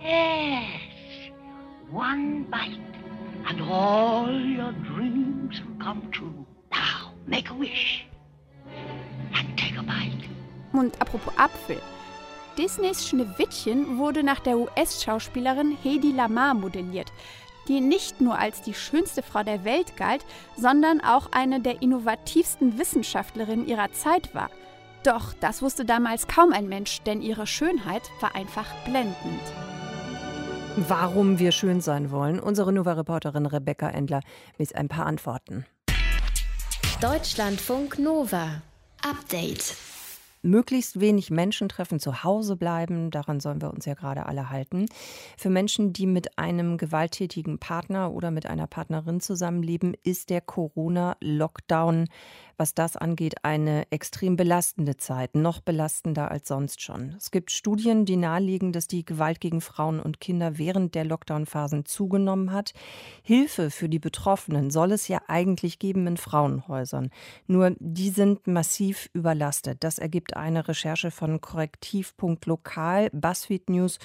Yes. 0.00 1.30
One 1.92 2.46
bite 2.50 2.80
and 3.46 3.60
all 3.70 4.30
your 4.30 4.72
dreams 4.72 5.60
will 5.60 5.76
come 5.78 6.10
true. 6.10 6.46
Now, 6.70 7.12
make 7.26 7.50
a 7.50 7.54
wish 7.54 8.08
and 9.34 9.54
take 9.58 9.78
a 9.78 9.82
bite. 9.82 10.26
Und 10.72 10.98
apropos 11.02 11.34
Apfel. 11.36 11.82
Disneys 12.56 13.06
Schneewittchen 13.06 13.98
wurde 13.98 14.22
nach 14.22 14.40
der 14.40 14.56
US-Schauspielerin 14.56 15.76
Hedy 15.82 16.12
Lamar 16.12 16.54
modelliert, 16.54 17.12
die 17.68 17.82
nicht 17.82 18.22
nur 18.22 18.38
als 18.38 18.62
die 18.62 18.72
schönste 18.72 19.22
Frau 19.22 19.42
der 19.42 19.64
Welt 19.64 19.98
galt, 19.98 20.24
sondern 20.56 21.02
auch 21.02 21.30
eine 21.32 21.60
der 21.60 21.82
innovativsten 21.82 22.78
Wissenschaftlerinnen 22.78 23.68
ihrer 23.68 23.92
Zeit 23.92 24.34
war. 24.34 24.48
Doch 25.02 25.32
das 25.40 25.62
wusste 25.62 25.84
damals 25.84 26.28
kaum 26.28 26.52
ein 26.52 26.68
Mensch, 26.68 27.00
denn 27.02 27.22
ihre 27.22 27.46
Schönheit 27.46 28.02
war 28.20 28.34
einfach 28.34 28.66
blendend. 28.84 29.16
Warum 30.76 31.38
wir 31.38 31.52
schön 31.52 31.80
sein 31.80 32.10
wollen, 32.10 32.38
unsere 32.38 32.72
Nova-Reporterin 32.72 33.46
Rebecca 33.46 33.88
Endler 33.88 34.20
mit 34.58 34.74
ein 34.76 34.88
paar 34.88 35.06
Antworten. 35.06 35.64
Deutschlandfunk 37.00 37.98
Nova. 37.98 38.62
Update. 39.02 39.74
Möglichst 40.42 41.00
wenig 41.00 41.30
Menschen 41.30 41.68
treffen, 41.68 42.00
zu 42.00 42.24
Hause 42.24 42.56
bleiben, 42.56 43.10
daran 43.10 43.40
sollen 43.40 43.60
wir 43.60 43.70
uns 43.70 43.84
ja 43.84 43.92
gerade 43.92 44.24
alle 44.24 44.48
halten. 44.48 44.86
Für 45.36 45.50
Menschen, 45.50 45.92
die 45.92 46.06
mit 46.06 46.38
einem 46.38 46.78
gewalttätigen 46.78 47.58
Partner 47.58 48.10
oder 48.12 48.30
mit 48.30 48.46
einer 48.46 48.66
Partnerin 48.66 49.20
zusammenleben, 49.20 49.94
ist 50.02 50.30
der 50.30 50.40
Corona-Lockdown 50.40 52.08
was 52.60 52.74
das 52.74 52.94
angeht, 52.96 53.42
eine 53.42 53.90
extrem 53.90 54.36
belastende 54.36 54.98
Zeit, 54.98 55.34
noch 55.34 55.60
belastender 55.60 56.30
als 56.30 56.46
sonst 56.46 56.82
schon. 56.82 57.14
Es 57.16 57.30
gibt 57.30 57.50
Studien, 57.50 58.04
die 58.04 58.16
nahelegen, 58.16 58.72
dass 58.72 58.86
die 58.86 59.02
Gewalt 59.02 59.40
gegen 59.40 59.62
Frauen 59.62 59.98
und 59.98 60.20
Kinder 60.20 60.58
während 60.58 60.94
der 60.94 61.06
Lockdown-Phasen 61.06 61.86
zugenommen 61.86 62.52
hat. 62.52 62.74
Hilfe 63.22 63.70
für 63.70 63.88
die 63.88 63.98
Betroffenen 63.98 64.70
soll 64.70 64.92
es 64.92 65.08
ja 65.08 65.22
eigentlich 65.26 65.78
geben 65.78 66.06
in 66.06 66.18
Frauenhäusern. 66.18 67.08
Nur 67.46 67.74
die 67.78 68.10
sind 68.10 68.46
massiv 68.46 69.08
überlastet. 69.14 69.82
Das 69.82 69.98
ergibt 69.98 70.36
eine 70.36 70.68
Recherche 70.68 71.10
von 71.10 71.40
Korrektiv.lokal, 71.40 73.08
BuzzFeed 73.10 73.70
News 73.70 73.98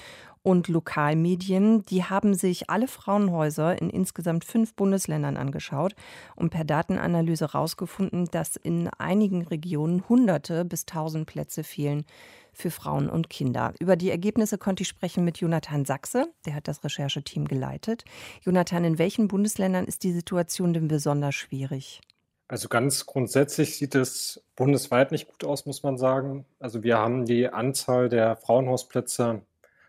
und 0.46 0.68
Lokalmedien. 0.68 1.82
Die 1.86 2.04
haben 2.04 2.34
sich 2.34 2.70
alle 2.70 2.86
Frauenhäuser 2.86 3.82
in 3.82 3.90
insgesamt 3.90 4.44
fünf 4.44 4.74
Bundesländern 4.74 5.36
angeschaut 5.36 5.96
und 6.36 6.50
per 6.50 6.62
Datenanalyse 6.62 7.46
herausgefunden, 7.46 8.28
dass 8.30 8.54
in 8.54 8.88
einigen 8.96 9.42
Regionen 9.42 10.08
Hunderte 10.08 10.64
bis 10.64 10.86
Tausend 10.86 11.26
Plätze 11.26 11.64
fehlen 11.64 12.04
für 12.52 12.70
Frauen 12.70 13.10
und 13.10 13.28
Kinder. 13.28 13.74
Über 13.80 13.96
die 13.96 14.08
Ergebnisse 14.08 14.56
konnte 14.56 14.84
ich 14.84 14.88
sprechen 14.88 15.24
mit 15.24 15.38
Jonathan 15.38 15.84
Sachse, 15.84 16.28
der 16.46 16.54
hat 16.54 16.68
das 16.68 16.84
Rechercheteam 16.84 17.48
geleitet. 17.48 18.04
Jonathan, 18.42 18.84
in 18.84 19.00
welchen 19.00 19.26
Bundesländern 19.26 19.86
ist 19.86 20.04
die 20.04 20.12
Situation 20.12 20.72
denn 20.72 20.86
besonders 20.86 21.34
schwierig? 21.34 22.00
Also 22.46 22.68
ganz 22.68 23.04
grundsätzlich 23.06 23.76
sieht 23.76 23.96
es 23.96 24.44
bundesweit 24.54 25.10
nicht 25.10 25.26
gut 25.26 25.42
aus, 25.42 25.66
muss 25.66 25.82
man 25.82 25.98
sagen. 25.98 26.44
Also 26.60 26.84
wir 26.84 26.98
haben 26.98 27.24
die 27.24 27.48
Anzahl 27.48 28.08
der 28.08 28.36
Frauenhausplätze 28.36 29.42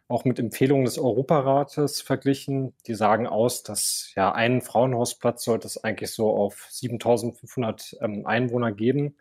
auch 0.08 0.24
mit 0.24 0.39
Empfehlungen 0.39 0.86
des 0.86 0.98
Europarates 0.98 2.02
verglichen. 2.02 2.74
Die 2.88 2.96
sagen 2.96 3.28
aus, 3.28 3.63
dass 3.63 4.12
ja 4.15 4.32
einen 4.32 4.62
Frauenhausplatz 4.62 5.43
sollte 5.43 5.67
es 5.67 5.84
eigentlich 5.84 6.12
so 6.12 6.30
auf 6.32 6.67
7500 6.70 7.98
ähm, 8.02 8.26
Einwohner 8.26 8.72
geben. 8.72 9.17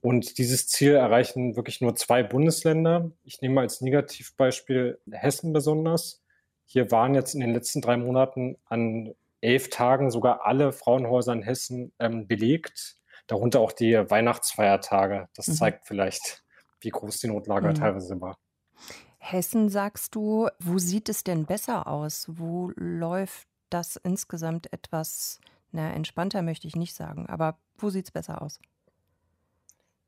Und 0.00 0.38
dieses 0.38 0.68
Ziel 0.68 0.94
erreichen 0.94 1.56
wirklich 1.56 1.80
nur 1.80 1.96
zwei 1.96 2.22
Bundesländer. 2.22 3.10
Ich 3.24 3.40
nehme 3.40 3.60
als 3.60 3.80
Negativbeispiel 3.80 5.00
Hessen 5.10 5.52
besonders. 5.52 6.22
Hier 6.66 6.90
waren 6.90 7.14
jetzt 7.14 7.34
in 7.34 7.40
den 7.40 7.52
letzten 7.52 7.80
drei 7.80 7.96
Monaten 7.96 8.58
an 8.66 9.14
elf 9.40 9.70
Tagen 9.70 10.10
sogar 10.10 10.44
alle 10.44 10.72
Frauenhäuser 10.72 11.32
in 11.32 11.42
Hessen 11.42 11.92
ähm, 11.98 12.26
belegt, 12.26 12.96
darunter 13.26 13.60
auch 13.60 13.72
die 13.72 13.94
Weihnachtsfeiertage. 13.94 15.28
Das 15.34 15.48
mhm. 15.48 15.52
zeigt 15.54 15.86
vielleicht, 15.86 16.44
wie 16.80 16.90
groß 16.90 17.18
die 17.20 17.28
Notlage 17.28 17.68
mhm. 17.68 17.74
teilweise 17.74 18.20
war. 18.20 18.38
Hessen 19.30 19.68
sagst 19.68 20.14
du, 20.14 20.48
wo 20.58 20.78
sieht 20.78 21.08
es 21.08 21.22
denn 21.22 21.44
besser 21.44 21.86
aus? 21.86 22.26
Wo 22.30 22.72
läuft 22.76 23.46
das 23.68 23.96
insgesamt 23.96 24.72
etwas, 24.72 25.40
na, 25.70 25.92
entspannter 25.92 26.40
möchte 26.40 26.66
ich 26.66 26.76
nicht 26.76 26.94
sagen, 26.94 27.26
aber 27.26 27.58
wo 27.76 27.90
sieht 27.90 28.06
es 28.06 28.10
besser 28.10 28.40
aus? 28.40 28.58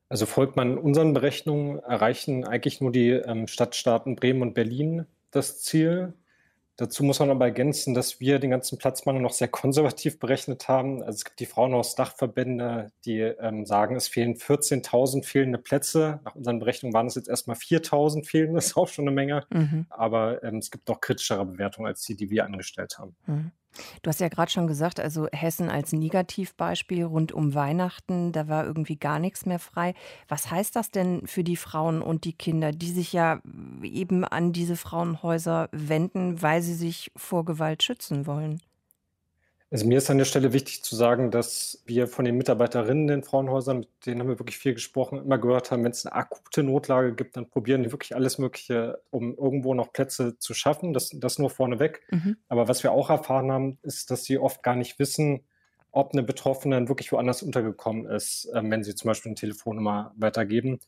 Also 0.09 0.25
folgt 0.27 0.57
man 0.57 0.79
unseren 0.79 1.13
Berechnungen, 1.13 1.79
erreichen 1.81 2.45
eigentlich 2.45 2.81
nur 2.81 2.93
die 2.93 3.11
ähm, 3.11 3.47
Stadtstaaten 3.47 4.17
Bremen 4.17 4.43
und 4.43 4.55
Berlin 4.55 5.07
das 5.31 5.61
Ziel. 5.61 6.15
Dazu 6.81 7.05
muss 7.05 7.19
man 7.19 7.29
aber 7.29 7.45
ergänzen, 7.45 7.93
dass 7.93 8.21
wir 8.21 8.39
den 8.39 8.49
ganzen 8.49 8.79
Platzmangel 8.79 9.21
noch 9.21 9.35
sehr 9.35 9.49
konservativ 9.63 10.19
berechnet 10.19 10.67
haben. 10.67 11.03
Also 11.03 11.17
es 11.17 11.25
gibt 11.27 11.39
die 11.39 11.45
Frauenhaus-Dachverbände, 11.45 12.91
die 13.05 13.19
ähm, 13.21 13.67
sagen, 13.67 13.97
es 13.97 14.09
fehlen 14.09 14.37
14.000 14.37 15.23
fehlende 15.23 15.59
Plätze. 15.59 16.21
Nach 16.25 16.35
unseren 16.35 16.59
Berechnungen 16.59 16.95
waren 16.95 17.07
es 17.07 17.17
jetzt 17.17 17.29
erstmal 17.29 17.57
4.000 17.57 18.25
fehlende, 18.25 18.55
das 18.55 18.69
ist 18.69 18.77
auch 18.79 18.89
schon 18.89 19.05
eine 19.05 19.15
Menge. 19.15 19.45
Mhm. 19.51 19.85
Aber 19.91 20.43
ähm, 20.43 20.57
es 20.57 20.71
gibt 20.71 20.89
noch 20.89 21.03
kritischere 21.03 21.45
Bewertungen 21.45 21.87
als 21.87 22.01
die, 22.01 22.17
die 22.17 22.31
wir 22.31 22.47
angestellt 22.47 22.99
haben. 22.99 23.15
Mhm. 23.27 23.53
Du 24.03 24.09
hast 24.09 24.21
ja 24.21 24.29
gerade 24.29 24.51
schon 24.51 24.67
gesagt, 24.67 25.01
also 25.01 25.29
Hessen 25.33 25.71
als 25.71 25.93
Negativbeispiel 25.93 27.05
rund 27.05 27.33
um 27.33 27.55
Weihnachten, 27.55 28.33
da 28.33 28.49
war 28.49 28.67
irgendwie 28.67 28.97
gar 28.97 29.19
nichts 29.19 29.47
mehr 29.47 29.59
frei. 29.59 29.95
Was 30.29 30.51
heißt 30.51 30.75
das 30.77 30.91
denn 30.91 31.27
für 31.27 31.45
die 31.45 31.57
Frauen 31.57 32.03
und 32.03 32.25
die 32.25 32.33
Kinder, 32.33 32.73
die 32.73 32.91
sich 32.91 33.13
ja 33.13 33.41
eben 33.83 34.25
an 34.25 34.53
diese 34.53 34.77
Frauenhäuser 34.77 35.69
wenden, 35.73 36.43
weil 36.43 36.63
sie 36.63 36.75
sich 36.75 37.13
vor 37.17 37.45
Gewalt 37.45 37.83
schützen 37.83 38.27
wollen? 38.27 38.61
Also 39.73 39.87
mir 39.87 39.99
ist 39.99 40.11
an 40.11 40.19
der 40.19 40.25
Stelle 40.25 40.53
wichtig 40.53 40.83
zu 40.83 40.97
sagen, 40.97 41.31
dass 41.31 41.81
wir 41.87 42.09
von 42.09 42.25
den 42.25 42.37
Mitarbeiterinnen 42.37 43.05
in 43.05 43.07
den 43.07 43.23
Frauenhäusern, 43.23 43.79
mit 43.79 43.89
denen 44.05 44.21
haben 44.21 44.29
wir 44.29 44.41
wirklich 44.41 44.59
viel 44.59 44.75
gesprochen, 44.75 45.19
immer 45.19 45.39
gehört 45.39 45.71
haben, 45.71 45.85
wenn 45.85 45.93
es 45.93 46.05
eine 46.05 46.17
akute 46.17 46.65
Notlage 46.65 47.15
gibt, 47.15 47.37
dann 47.37 47.49
probieren 47.49 47.85
die 47.85 47.93
wirklich 47.93 48.17
alles 48.17 48.39
Mögliche, 48.39 49.01
um 49.11 49.37
irgendwo 49.37 49.75
noch 49.75 49.93
Plätze 49.93 50.37
zu 50.39 50.55
schaffen. 50.55 50.93
Das, 50.93 51.11
das 51.15 51.39
nur 51.39 51.51
vorneweg. 51.51 52.03
Mhm. 52.11 52.37
Aber 52.49 52.67
was 52.67 52.83
wir 52.83 52.91
auch 52.91 53.11
erfahren 53.11 53.53
haben, 53.53 53.79
ist, 53.83 54.11
dass 54.11 54.25
sie 54.25 54.39
oft 54.39 54.65
gar 54.65 54.75
nicht 54.75 54.99
wissen, 54.99 55.45
ob 55.93 56.15
eine 56.15 56.25
Betroffene 56.25 56.89
wirklich 56.89 57.13
woanders 57.13 57.41
untergekommen 57.41 58.07
ist, 58.07 58.47
äh, 58.53 58.63
wenn 58.65 58.83
sie 58.83 58.97
zum 58.97 59.07
Beispiel 59.07 59.31
eine 59.31 59.37
Telefonnummer 59.37 60.13
weitergeben. 60.17 60.81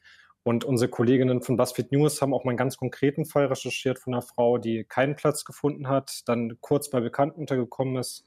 Und 0.42 0.64
unsere 0.64 0.90
Kolleginnen 0.90 1.40
von 1.40 1.56
BuzzFeed 1.56 1.92
News 1.92 2.20
haben 2.20 2.34
auch 2.34 2.42
mal 2.42 2.50
einen 2.50 2.58
ganz 2.58 2.76
konkreten 2.78 3.26
Fall 3.26 3.46
recherchiert 3.46 4.00
von 4.00 4.12
einer 4.12 4.22
Frau, 4.22 4.58
die 4.58 4.82
keinen 4.82 5.14
Platz 5.14 5.44
gefunden 5.44 5.86
hat, 5.86 6.22
dann 6.26 6.58
kurz 6.60 6.90
bei 6.90 6.98
Bekannten 6.98 7.38
untergekommen 7.38 7.96
ist 7.98 8.26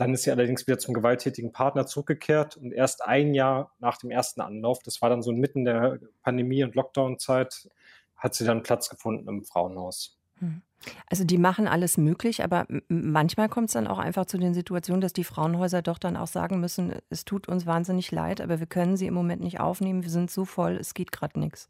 dann 0.00 0.14
ist 0.14 0.22
sie 0.22 0.30
allerdings 0.30 0.66
wieder 0.66 0.78
zum 0.78 0.94
gewalttätigen 0.94 1.52
Partner 1.52 1.84
zurückgekehrt 1.84 2.56
und 2.56 2.72
erst 2.72 3.04
ein 3.04 3.34
Jahr 3.34 3.74
nach 3.80 3.98
dem 3.98 4.10
ersten 4.10 4.40
Anlauf, 4.40 4.78
das 4.82 5.02
war 5.02 5.10
dann 5.10 5.20
so 5.20 5.30
mitten 5.30 5.66
der 5.66 5.98
Pandemie- 6.22 6.64
und 6.64 6.74
Lockdown-Zeit, 6.74 7.68
hat 8.16 8.34
sie 8.34 8.46
dann 8.46 8.62
Platz 8.62 8.88
gefunden 8.88 9.28
im 9.28 9.44
Frauenhaus. 9.44 10.18
Hm. 10.38 10.62
Also 11.10 11.24
die 11.24 11.36
machen 11.36 11.68
alles 11.68 11.98
möglich, 11.98 12.42
aber 12.42 12.66
manchmal 12.88 13.50
kommt 13.50 13.68
es 13.68 13.74
dann 13.74 13.86
auch 13.86 13.98
einfach 13.98 14.24
zu 14.24 14.38
den 14.38 14.54
Situationen, 14.54 15.02
dass 15.02 15.12
die 15.12 15.22
Frauenhäuser 15.24 15.82
doch 15.82 15.98
dann 15.98 16.16
auch 16.16 16.28
sagen 16.28 16.60
müssen, 16.60 16.94
es 17.10 17.26
tut 17.26 17.46
uns 17.46 17.66
wahnsinnig 17.66 18.10
leid, 18.10 18.40
aber 18.40 18.58
wir 18.58 18.66
können 18.66 18.96
sie 18.96 19.06
im 19.06 19.12
Moment 19.12 19.42
nicht 19.42 19.60
aufnehmen, 19.60 20.02
wir 20.02 20.08
sind 20.08 20.30
so 20.30 20.46
voll, 20.46 20.78
es 20.80 20.94
geht 20.94 21.12
gerade 21.12 21.38
nichts. 21.38 21.68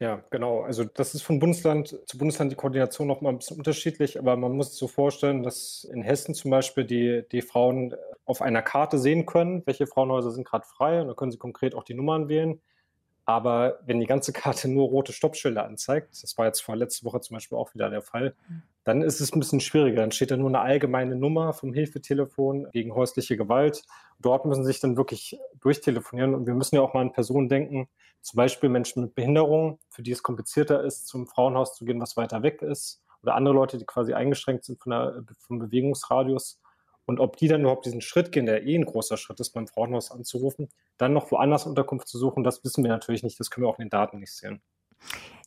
Ja, 0.00 0.22
genau. 0.30 0.62
Also 0.62 0.84
das 0.84 1.14
ist 1.14 1.22
von 1.22 1.40
Bundesland 1.40 1.98
zu 2.06 2.18
Bundesland 2.18 2.52
die 2.52 2.56
Koordination 2.56 3.08
noch 3.08 3.20
mal 3.20 3.30
ein 3.30 3.38
bisschen 3.38 3.56
unterschiedlich, 3.56 4.18
aber 4.18 4.36
man 4.36 4.52
muss 4.52 4.70
sich 4.70 4.78
so 4.78 4.86
vorstellen, 4.86 5.42
dass 5.42 5.82
in 5.92 6.02
Hessen 6.02 6.34
zum 6.34 6.52
Beispiel 6.52 6.84
die, 6.84 7.24
die 7.32 7.42
Frauen 7.42 7.94
auf 8.24 8.40
einer 8.40 8.62
Karte 8.62 8.98
sehen 8.98 9.26
können, 9.26 9.62
welche 9.66 9.88
Frauenhäuser 9.88 10.30
sind 10.30 10.46
gerade 10.46 10.66
frei 10.66 11.00
und 11.00 11.08
da 11.08 11.14
können 11.14 11.32
sie 11.32 11.38
konkret 11.38 11.74
auch 11.74 11.82
die 11.82 11.94
Nummern 11.94 12.28
wählen. 12.28 12.60
Aber 13.24 13.80
wenn 13.84 14.00
die 14.00 14.06
ganze 14.06 14.32
Karte 14.32 14.68
nur 14.68 14.88
rote 14.88 15.12
Stoppschilder 15.12 15.66
anzeigt, 15.66 16.22
das 16.22 16.38
war 16.38 16.46
jetzt 16.46 16.60
vor 16.60 16.76
letzte 16.76 17.04
Woche 17.04 17.20
zum 17.20 17.34
Beispiel 17.34 17.58
auch 17.58 17.74
wieder 17.74 17.90
der 17.90 18.00
Fall, 18.00 18.34
hm. 18.46 18.62
dann 18.84 19.02
ist 19.02 19.20
es 19.20 19.34
ein 19.34 19.40
bisschen 19.40 19.60
schwieriger. 19.60 20.00
Dann 20.00 20.12
steht 20.12 20.30
da 20.30 20.36
nur 20.36 20.48
eine 20.48 20.60
allgemeine 20.60 21.16
Nummer 21.16 21.52
vom 21.52 21.74
Hilfetelefon 21.74 22.68
gegen 22.72 22.94
häusliche 22.94 23.36
Gewalt. 23.36 23.82
Dort 24.20 24.44
müssen 24.46 24.64
sich 24.64 24.80
dann 24.80 24.96
wirklich 24.96 25.38
durchtelefonieren. 25.60 26.34
Und 26.34 26.46
wir 26.46 26.54
müssen 26.54 26.74
ja 26.74 26.82
auch 26.82 26.94
mal 26.94 27.02
an 27.02 27.12
Personen 27.12 27.48
denken, 27.48 27.88
zum 28.20 28.36
Beispiel 28.36 28.68
Menschen 28.68 29.02
mit 29.02 29.14
Behinderung, 29.14 29.78
für 29.90 30.02
die 30.02 30.10
es 30.10 30.22
komplizierter 30.22 30.82
ist, 30.82 31.06
zum 31.06 31.26
Frauenhaus 31.26 31.74
zu 31.74 31.84
gehen, 31.84 32.00
was 32.00 32.16
weiter 32.16 32.42
weg 32.42 32.62
ist. 32.62 33.02
Oder 33.22 33.34
andere 33.34 33.54
Leute, 33.54 33.78
die 33.78 33.86
quasi 33.86 34.12
eingeschränkt 34.14 34.64
sind 34.64 34.80
von 34.80 34.90
der, 34.90 35.24
vom 35.38 35.58
Bewegungsradius. 35.58 36.60
Und 37.06 37.20
ob 37.20 37.36
die 37.36 37.48
dann 37.48 37.62
überhaupt 37.62 37.86
diesen 37.86 38.00
Schritt 38.00 38.32
gehen, 38.32 38.46
der 38.46 38.66
eh 38.66 38.74
ein 38.74 38.84
großer 38.84 39.16
Schritt 39.16 39.40
ist, 39.40 39.50
beim 39.50 39.66
Frauenhaus 39.66 40.10
anzurufen, 40.10 40.68
dann 40.98 41.14
noch 41.14 41.30
woanders 41.30 41.64
Unterkunft 41.64 42.08
zu 42.08 42.18
suchen, 42.18 42.44
das 42.44 42.62
wissen 42.64 42.84
wir 42.84 42.90
natürlich 42.90 43.22
nicht. 43.22 43.40
Das 43.40 43.50
können 43.50 43.64
wir 43.64 43.70
auch 43.70 43.78
in 43.78 43.86
den 43.86 43.90
Daten 43.90 44.18
nicht 44.18 44.32
sehen. 44.32 44.60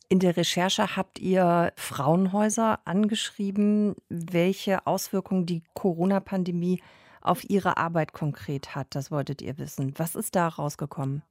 In 0.08 0.18
der 0.18 0.36
Recherche 0.36 0.96
habt 0.96 1.20
ihr 1.20 1.72
Frauenhäuser 1.76 2.80
angeschrieben, 2.84 3.94
welche 4.08 4.86
Auswirkungen 4.86 5.46
die 5.46 5.62
Corona-Pandemie 5.74 6.82
auf 7.22 7.48
ihre 7.48 7.76
Arbeit 7.76 8.12
konkret 8.12 8.74
hat. 8.74 8.88
Das 8.94 9.10
wolltet 9.10 9.42
ihr 9.42 9.58
wissen. 9.58 9.94
Was 9.98 10.14
ist 10.14 10.36
da 10.36 10.48
rausgekommen? 10.48 11.22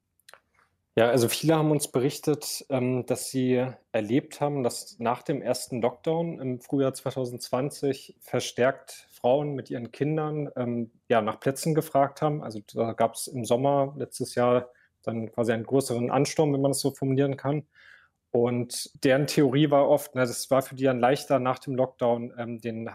Ja, 0.95 1.09
also 1.09 1.29
viele 1.29 1.55
haben 1.55 1.71
uns 1.71 1.87
berichtet, 1.87 2.65
ähm, 2.69 3.05
dass 3.05 3.29
sie 3.29 3.65
erlebt 3.93 4.41
haben, 4.41 4.61
dass 4.61 4.99
nach 4.99 5.21
dem 5.21 5.41
ersten 5.41 5.81
Lockdown 5.81 6.39
im 6.39 6.59
Frühjahr 6.59 6.93
2020 6.93 8.17
verstärkt 8.19 9.07
Frauen 9.13 9.55
mit 9.55 9.69
ihren 9.69 9.91
Kindern 9.91 10.49
ähm, 10.57 10.91
ja, 11.07 11.21
nach 11.21 11.39
Plätzen 11.39 11.75
gefragt 11.75 12.21
haben. 12.21 12.43
Also 12.43 12.59
da 12.73 12.91
gab 12.91 13.13
es 13.13 13.27
im 13.27 13.45
Sommer 13.45 13.93
letztes 13.97 14.35
Jahr 14.35 14.69
dann 15.03 15.31
quasi 15.31 15.53
einen 15.53 15.63
größeren 15.63 16.11
Ansturm, 16.11 16.51
wenn 16.53 16.61
man 16.61 16.71
das 16.71 16.81
so 16.81 16.91
formulieren 16.91 17.37
kann. 17.37 17.65
Und 18.31 18.91
deren 19.03 19.27
Theorie 19.27 19.69
war 19.71 19.87
oft, 19.87 20.11
na, 20.15 20.21
das 20.21 20.51
war 20.51 20.61
für 20.61 20.75
die 20.75 20.83
dann 20.83 20.99
leichter 20.99 21.39
nach 21.39 21.59
dem 21.59 21.75
Lockdown 21.75 22.33
ähm, 22.37 22.59
den 22.59 22.89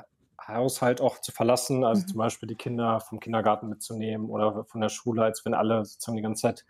Haushalt 0.48 1.00
auch 1.00 1.20
zu 1.20 1.32
verlassen, 1.32 1.84
also 1.84 2.02
mhm. 2.02 2.08
zum 2.08 2.18
Beispiel 2.18 2.48
die 2.48 2.54
Kinder 2.54 3.00
vom 3.00 3.20
Kindergarten 3.20 3.68
mitzunehmen 3.68 4.28
oder 4.28 4.64
von 4.64 4.80
der 4.80 4.88
Schule, 4.88 5.22
als 5.22 5.44
wenn 5.44 5.54
alle 5.54 5.84
sozusagen 5.84 6.16
die 6.16 6.22
ganze 6.22 6.42
Zeit 6.42 6.64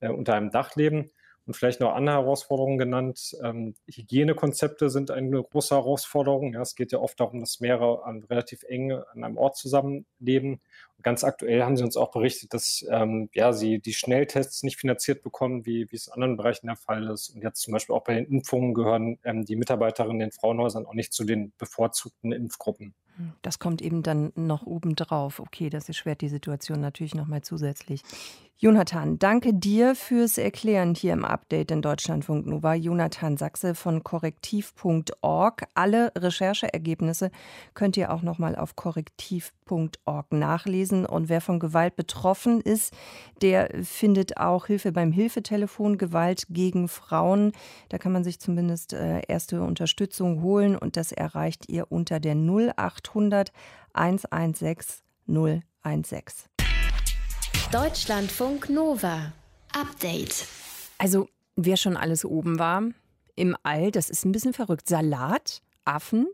äh, 0.00 0.08
unter 0.08 0.34
einem 0.34 0.50
Dach 0.50 0.76
leben. 0.76 1.10
Und 1.48 1.54
vielleicht 1.54 1.80
noch 1.80 1.94
andere 1.94 2.16
Herausforderungen 2.16 2.76
genannt. 2.76 3.34
Ähm, 3.42 3.74
Hygienekonzepte 3.90 4.90
sind 4.90 5.10
eine 5.10 5.42
große 5.42 5.74
Herausforderung. 5.74 6.52
Ja, 6.52 6.60
es 6.60 6.74
geht 6.74 6.92
ja 6.92 6.98
oft 6.98 7.18
darum, 7.18 7.40
dass 7.40 7.60
mehrere 7.60 8.04
an 8.04 8.22
relativ 8.24 8.64
eng 8.64 8.92
an 8.92 9.24
einem 9.24 9.38
Ort 9.38 9.56
zusammenleben. 9.56 10.60
Und 10.98 11.02
ganz 11.02 11.24
aktuell 11.24 11.62
haben 11.62 11.78
sie 11.78 11.84
uns 11.84 11.96
auch 11.96 12.10
berichtet, 12.10 12.52
dass 12.52 12.84
ähm, 12.90 13.30
ja, 13.32 13.54
sie 13.54 13.78
die 13.78 13.94
Schnelltests 13.94 14.62
nicht 14.62 14.76
finanziert 14.76 15.22
bekommen, 15.22 15.64
wie, 15.64 15.90
wie 15.90 15.96
es 15.96 16.08
in 16.08 16.12
anderen 16.12 16.36
Bereichen 16.36 16.66
der 16.66 16.76
Fall 16.76 17.08
ist. 17.08 17.30
Und 17.30 17.42
jetzt 17.42 17.62
zum 17.62 17.72
Beispiel 17.72 17.96
auch 17.96 18.04
bei 18.04 18.16
den 18.16 18.26
Impfungen 18.26 18.74
gehören 18.74 19.18
ähm, 19.24 19.46
die 19.46 19.56
Mitarbeiterinnen 19.56 20.20
in 20.20 20.28
den 20.28 20.32
Frauenhäusern 20.32 20.84
auch 20.84 20.92
nicht 20.92 21.14
zu 21.14 21.24
den 21.24 21.54
bevorzugten 21.56 22.32
Impfgruppen. 22.32 22.94
Das 23.42 23.58
kommt 23.58 23.82
eben 23.82 24.02
dann 24.02 24.32
noch 24.34 24.62
obendrauf. 24.62 25.40
Okay, 25.40 25.70
das 25.70 25.88
erschwert 25.88 26.20
die 26.20 26.28
Situation 26.28 26.80
natürlich 26.80 27.14
nochmal 27.14 27.42
zusätzlich. 27.42 28.02
Jonathan, 28.60 29.20
danke 29.20 29.54
dir 29.54 29.94
fürs 29.94 30.36
Erklären 30.36 30.96
hier 30.96 31.12
im 31.12 31.24
Update 31.24 31.70
in 31.70 31.80
Deutschlandfunk 31.80 32.44
Nova. 32.44 32.74
Jonathan 32.74 33.36
Sachse 33.36 33.76
von 33.76 34.02
korrektiv.org. 34.02 35.64
Alle 35.74 36.10
Rechercheergebnisse 36.18 37.30
könnt 37.74 37.96
ihr 37.96 38.12
auch 38.12 38.22
nochmal 38.22 38.56
auf 38.56 38.74
korrektiv.org 38.74 40.32
nachlesen. 40.32 41.06
Und 41.06 41.28
wer 41.28 41.40
von 41.40 41.60
Gewalt 41.60 41.94
betroffen 41.94 42.60
ist, 42.60 42.92
der 43.42 43.70
findet 43.84 44.38
auch 44.38 44.66
Hilfe 44.66 44.90
beim 44.90 45.12
Hilfetelefon 45.12 45.96
Gewalt 45.96 46.46
gegen 46.50 46.88
Frauen. 46.88 47.52
Da 47.90 47.98
kann 47.98 48.10
man 48.10 48.24
sich 48.24 48.40
zumindest 48.40 48.92
äh, 48.92 49.22
erste 49.28 49.62
Unterstützung 49.62 50.42
holen 50.42 50.76
und 50.76 50.96
das 50.96 51.12
erreicht 51.12 51.70
ihr 51.70 51.92
unter 51.92 52.18
der 52.18 52.34
0800 52.34 53.52
116 53.92 55.04
016. 55.28 56.57
Deutschlandfunk 57.72 58.70
Nova. 58.70 59.34
Update. 59.78 60.46
Also, 60.96 61.28
wer 61.54 61.76
schon 61.76 61.98
alles 61.98 62.24
oben 62.24 62.58
war 62.58 62.82
im 63.36 63.56
All, 63.62 63.90
das 63.90 64.08
ist 64.08 64.24
ein 64.24 64.32
bisschen 64.32 64.54
verrückt. 64.54 64.88
Salat, 64.88 65.60
Affen, 65.84 66.28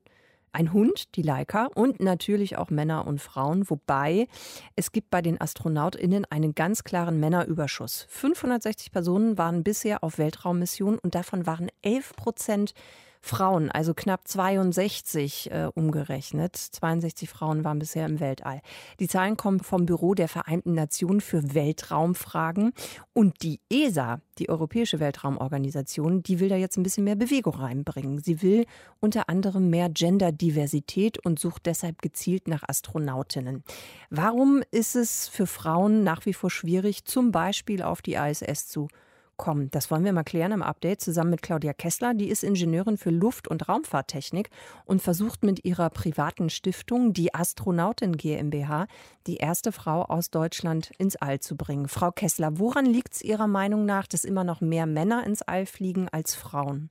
ein 0.53 0.73
Hund, 0.73 1.17
die 1.17 1.23
Laika 1.23 1.67
und 1.75 1.99
natürlich 1.99 2.57
auch 2.57 2.71
Männer 2.71 3.09
und 3.09 3.21
Frauen, 3.21 3.69
wobei 3.69 4.29
es 4.77 4.93
gibt 4.93 5.11
bei 5.11 5.23
den 5.23 5.41
AstronautInnen 5.41 6.25
einen 6.27 6.55
ganz 6.55 6.85
klaren 6.85 7.19
Männerüberschuss. 7.19 8.07
560 8.11 8.93
Personen 8.93 9.37
waren 9.37 9.65
bisher 9.65 10.05
auf 10.05 10.19
Weltraummissionen 10.19 11.01
und 11.01 11.17
davon 11.17 11.47
waren 11.47 11.69
11 11.83 12.15
Prozent 12.15 12.75
Frauen, 13.25 13.71
also 13.71 13.95
knapp 13.95 14.29
62 14.29 15.51
äh, 15.51 15.71
umgerechnet. 15.75 16.57
62 16.57 17.31
Frauen 17.31 17.65
waren 17.65 17.79
bisher 17.79 18.05
im 18.05 18.21
Weltall. 18.21 18.61
Die 19.01 19.09
Zahlen 19.09 19.39
kommen 19.39 19.61
vom 19.61 19.87
Büro 19.87 20.13
der 20.13 20.29
Vereinten 20.29 20.75
Nationen 20.75 21.23
für 21.23 21.55
Weltraumfragen. 21.55 22.75
Und 23.15 23.43
die 23.43 23.61
ESA, 23.73 24.21
die 24.39 24.51
Europäische 24.51 25.01
Weltraumorganisation, 25.01 26.23
die 26.23 26.39
will 26.39 26.51
da 26.51 26.57
jetzt 26.57 26.77
ein 26.77 26.83
bisschen 26.83 27.05
mehr 27.05 27.17
Bewegung 27.17 27.55
reinbringen. 27.55 28.19
Sie 28.19 28.43
will 28.43 28.67
unter 29.01 29.31
anderem 29.31 29.71
mehr 29.71 29.89
Genderdiversität 29.89 31.19
und 31.25 31.39
sucht 31.39 31.65
deshalb 31.65 32.03
gezielt 32.03 32.47
nach 32.47 32.63
Astronautinnen. 32.69 33.65
Warum 34.11 34.63
ist 34.71 34.97
es 34.97 35.29
für 35.29 35.47
Frauen 35.47 36.05
nach 36.05 36.27
wie 36.27 36.35
vor 36.35 36.51
schwierig, 36.51 37.07
zum 37.07 37.33
Beispiel 37.33 37.83
auf 37.83 38.03
die 38.03 38.17
ISS 38.17 38.69
zu 38.69 38.89
kommen? 39.37 39.71
Das 39.71 39.91
wollen 39.91 40.05
wir 40.05 40.13
mal 40.13 40.25
klären 40.25 40.53
im 40.53 40.63
Update 40.63 41.01
zusammen 41.01 41.31
mit 41.31 41.43
Claudia 41.43 41.73
Kessler. 41.73 42.15
Die 42.15 42.29
ist 42.29 42.45
Ingenieurin 42.45 42.97
für 42.97 43.11
Luft- 43.11 43.49
und 43.49 43.69
Raumfahrttechnik 43.69 44.51
und 44.85 45.03
versucht 45.03 45.45
mit 45.45 45.65
ihrer 45.65 45.91
privaten 45.91 46.51
Stiftung, 46.51 47.13
die 47.13 47.35
Astronautin 47.35 48.17
GmbH, 48.17 48.87
die 49.27 49.37
erste 49.37 49.73
Frau 49.73 50.03
aus 50.03 50.31
Deutschland 50.31 50.93
ins 50.99 51.17
All 51.17 51.41
zu 51.41 51.57
bringen. 51.57 51.89
Frau 51.89 52.11
Kessler, 52.11 52.59
woran 52.59 52.87
liegt 52.87 53.15
es 53.15 53.23
Ihrer 53.23 53.47
Meinung 53.47 53.85
nach, 53.85 54.07
dass 54.07 54.25
immer 54.25 54.45
noch 54.45 54.61
mehr 54.61 54.87
Männer 54.87 55.25
ins 55.27 55.43
All 55.43 55.67
fliegen 55.67 56.09
als 56.11 56.35
Frauen? 56.35 56.91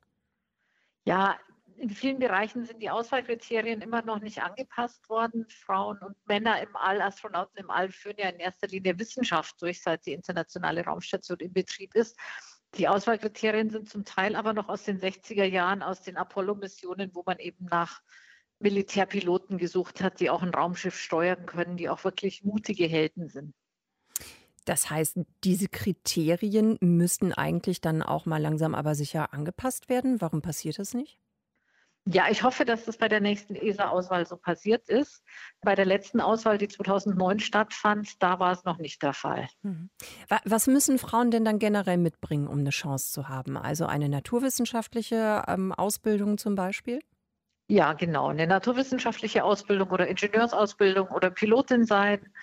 Ja, 1.06 1.36
in 1.78 1.90
vielen 1.90 2.20
Bereichen 2.20 2.66
sind 2.66 2.82
die 2.82 2.90
Auswahlkriterien 2.90 3.82
immer 3.82 4.02
noch 4.02 4.20
nicht 4.20 4.42
angepasst 4.42 5.10
worden. 5.10 5.46
Frauen 5.50 5.98
und 6.00 6.16
Männer 6.26 6.62
im 6.62 6.76
All, 6.76 7.02
Astronauten 7.02 7.58
im 7.58 7.70
All 7.70 7.92
führen 7.92 8.18
ja 8.18 8.30
in 8.30 8.40
erster 8.40 8.68
Linie 8.68 8.98
Wissenschaft 9.00 9.62
durch, 9.62 9.82
seit 9.82 10.06
die 10.06 10.14
internationale 10.14 10.86
Raumstation 10.86 11.40
in 11.40 11.54
Betrieb 11.54 11.96
ist. 11.96 12.18
Die 12.76 12.88
Auswahlkriterien 12.88 13.70
sind 13.70 13.90
zum 13.90 14.04
Teil 14.04 14.36
aber 14.36 14.54
noch 14.54 14.70
aus 14.70 14.84
den 14.84 15.00
60er 15.00 15.44
Jahren, 15.44 15.84
aus 15.84 16.02
den 16.02 16.18
Apollo-Missionen, 16.18 17.12
wo 17.14 17.24
man 17.26 17.40
eben 17.40 17.66
nach 17.66 18.02
Militärpiloten 18.60 19.58
gesucht 19.58 20.02
hat, 20.02 20.20
die 20.20 20.30
auch 20.30 20.42
ein 20.42 20.54
Raumschiff 20.54 20.98
steuern 20.98 21.46
können, 21.46 21.78
die 21.78 21.90
auch 21.90 22.04
wirklich 22.04 22.44
mutige 22.44 22.86
Helden 22.86 23.28
sind. 23.28 23.54
Das 24.66 24.90
heißt, 24.90 25.20
diese 25.44 25.68
Kriterien 25.68 26.78
müssten 26.80 27.34
eigentlich 27.34 27.82
dann 27.82 28.02
auch 28.02 28.26
mal 28.26 28.42
langsam 28.42 28.76
aber 28.76 28.96
sicher 28.96 29.34
angepasst 29.34 29.90
werden. 29.90 30.22
Warum 30.22 30.42
passiert 30.42 30.80
das 30.80 30.94
nicht? 30.94 31.20
Ja, 32.06 32.26
ich 32.30 32.44
hoffe, 32.44 32.66
dass 32.66 32.84
das 32.84 32.98
bei 32.98 33.08
der 33.08 33.22
nächsten 33.22 33.56
ESA-Auswahl 33.56 34.26
so 34.26 34.36
passiert 34.36 34.90
ist. 34.90 35.24
Bei 35.62 35.74
der 35.74 35.86
letzten 35.86 36.20
Auswahl, 36.20 36.58
die 36.58 36.68
2009 36.68 37.40
stattfand, 37.40 38.22
da 38.22 38.40
war 38.40 38.52
es 38.52 38.66
noch 38.66 38.78
nicht 38.78 39.02
der 39.02 39.14
Fall. 39.14 39.48
Mhm. 39.62 39.90
Was 40.44 40.68
müssen 40.68 41.00
Frauen 41.00 41.32
denn 41.32 41.46
dann 41.46 41.60
generell 41.60 41.98
mitbringen, 41.98 42.48
um 42.48 42.60
eine 42.60 42.72
Chance 42.72 43.14
zu 43.14 43.30
haben? 43.30 43.56
Also 43.56 43.86
eine 43.86 44.10
naturwissenschaftliche 44.10 45.44
ähm, 45.48 45.72
Ausbildung 45.72 46.38
zum 46.38 46.56
Beispiel? 46.56 47.00
Ja, 47.70 47.94
genau. 47.94 48.28
Eine 48.28 48.48
naturwissenschaftliche 48.48 49.46
Ausbildung 49.46 49.90
oder 49.90 50.08
Ingenieursausbildung 50.08 51.08
oder 51.08 51.30
Pilotin 51.30 51.86
sein. 51.86 52.34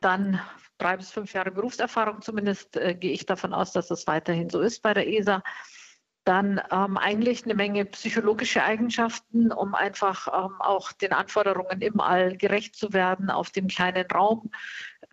Dann 0.00 0.40
drei 0.78 0.96
bis 0.96 1.10
fünf 1.10 1.32
Jahre 1.32 1.50
Berufserfahrung 1.50 2.22
zumindest 2.22 2.76
äh, 2.76 2.94
gehe 2.94 3.12
ich 3.12 3.26
davon 3.26 3.52
aus, 3.52 3.72
dass 3.72 3.88
das 3.88 4.06
weiterhin 4.06 4.48
so 4.48 4.60
ist 4.60 4.80
bei 4.80 4.94
der 4.94 5.08
ESA 5.08 5.42
dann 6.28 6.60
ähm, 6.70 6.98
eigentlich 6.98 7.44
eine 7.44 7.54
Menge 7.54 7.86
psychologische 7.86 8.62
Eigenschaften, 8.62 9.50
um 9.50 9.74
einfach 9.74 10.28
ähm, 10.28 10.60
auch 10.60 10.92
den 10.92 11.14
Anforderungen 11.14 11.80
im 11.80 12.00
All 12.00 12.36
gerecht 12.36 12.76
zu 12.76 12.92
werden, 12.92 13.30
auf 13.30 13.48
dem 13.48 13.66
kleinen 13.66 14.04
Raum 14.10 14.50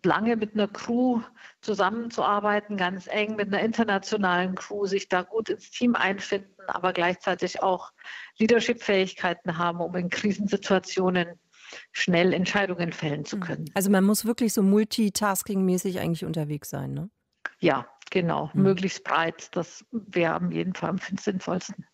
lange 0.04 0.36
mit 0.36 0.56
einer 0.56 0.67
Crew 0.67 1.21
zusammenzuarbeiten, 1.62 2.75
ganz 2.75 3.08
eng 3.08 3.38
mit 3.38 3.47
einer 3.47 3.62
internationalen 3.62 4.56
Crew, 4.56 4.88
sich 4.88 5.08
da 5.08 5.21
gut 5.21 5.47
ins 5.47 5.71
Team 5.71 5.95
einfinden, 5.95 6.54
aber 6.67 6.91
gleichzeitig 6.91 7.63
auch 7.63 7.91
Leadership-Fähigkeiten 8.38 9.58
haben, 9.58 9.80
um 9.80 9.95
in 9.95 10.10
Krisensituationen 10.10 11.39
schnell 11.93 12.34
Entscheidungen 12.34 12.91
fällen 12.91 13.23
zu 13.23 13.39
können. 13.39 13.71
Also 13.73 13.89
man 13.89 14.04
muss 14.04 14.25
wirklich 14.25 14.51
so 14.51 14.62
multitasking-mäßig 14.62 15.99
eigentlich 16.01 16.25
unterwegs 16.25 16.69
sein, 16.69 16.93
ne? 16.93 17.10
Ja, 17.60 17.88
Genau, 18.12 18.51
mhm. 18.53 18.62
möglichst 18.62 19.03
breit. 19.03 19.49
Das 19.51 19.84
wäre 19.91 20.36
am 20.36 20.51
jeden 20.51 20.73
Fall 20.73 20.91
am 20.91 20.99
sinnvollsten. 21.19 21.86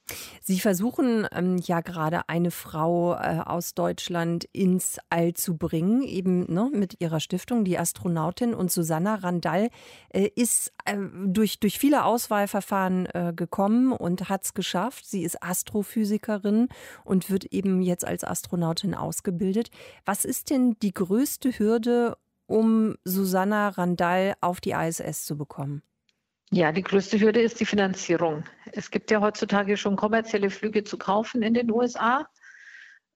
Sie 0.42 0.60
versuchen 0.60 1.26
ähm, 1.32 1.58
ja 1.58 1.80
gerade 1.80 2.28
eine 2.28 2.52
Frau 2.52 3.16
äh, 3.16 3.40
aus 3.46 3.74
Deutschland 3.74 4.44
ins 4.52 5.00
All 5.10 5.34
zu 5.34 5.58
bringen, 5.58 6.04
eben 6.04 6.52
ne, 6.54 6.70
mit 6.72 7.00
ihrer 7.00 7.22
Stiftung, 7.22 7.64
die 7.64 7.80
Astronautin. 7.80 8.54
Und 8.54 8.72
Susanna 8.72 9.16
Randall 9.16 9.70
äh, 10.10 10.30
ist 10.36 10.74
äh, 10.84 10.98
durch, 11.26 11.60
durch 11.60 11.80
viele 11.80 12.04
Auswahlverfahren 12.04 13.06
äh, 13.06 13.34
gekommen 13.34 13.94
und 13.94 14.28
hat 14.28 14.44
es 14.44 14.54
geschafft. 14.54 15.06
Sie 15.06 15.24
ist 15.24 15.42
Astrophysikerin 15.42 16.68
und 17.06 17.32
wird 17.32 17.46
eben 17.46 17.82
jetzt 17.82 18.06
als 18.06 18.26
Astronautin 18.26 18.96
ausgebildet. 18.96 19.72
Was 20.06 20.26
ist 20.26 20.50
denn 20.50 20.76
die 20.82 20.94
größte 20.94 21.58
Hürde, 21.58 22.18
um 22.52 22.98
Susanna 23.06 23.70
Randall 23.70 24.36
auf 24.42 24.60
die 24.60 24.72
ISS 24.72 25.26
zu 25.26 25.38
bekommen? 25.38 25.82
Ja, 26.52 26.74
die 26.74 26.84
größte 26.84 27.20
Hürde 27.20 27.42
ist 27.42 27.62
die 27.62 27.66
Finanzierung. 27.66 28.44
Es 28.74 28.92
gibt 28.92 29.10
ja 29.10 29.22
heutzutage 29.22 29.78
schon 29.78 29.96
kommerzielle 29.96 30.50
Flüge 30.50 30.84
zu 30.84 30.98
kaufen 30.98 31.42
in 31.44 31.54
den 31.54 31.72
USA. 31.72 32.28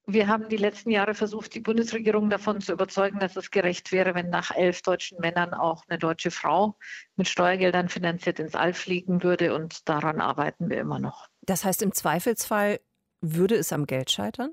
Wir 0.07 0.27
haben 0.27 0.47
die 0.47 0.55
letzten 0.55 0.89
Jahre 0.89 1.15
versucht, 1.15 1.53
die 1.53 1.59
Bundesregierung 1.59 2.29
davon 2.29 2.61
zu 2.61 2.71
überzeugen, 2.71 3.19
dass 3.19 3.35
es 3.35 3.51
gerecht 3.51 3.91
wäre, 3.91 4.15
wenn 4.15 4.29
nach 4.29 4.51
elf 4.55 4.81
deutschen 4.83 5.19
Männern 5.19 5.53
auch 5.53 5.83
eine 5.89 5.99
deutsche 5.99 6.31
Frau 6.31 6.77
mit 7.17 7.27
Steuergeldern 7.27 7.89
finanziert 7.89 8.39
ins 8.39 8.55
All 8.55 8.73
fliegen 8.73 9.21
würde. 9.21 9.53
Und 9.53 9.89
daran 9.89 10.21
arbeiten 10.21 10.69
wir 10.69 10.79
immer 10.79 10.99
noch. 10.99 11.27
Das 11.41 11.65
heißt, 11.65 11.81
im 11.81 11.91
Zweifelsfall 11.91 12.79
würde 13.19 13.55
es 13.55 13.73
am 13.73 13.85
Geld 13.85 14.11
scheitern? 14.11 14.51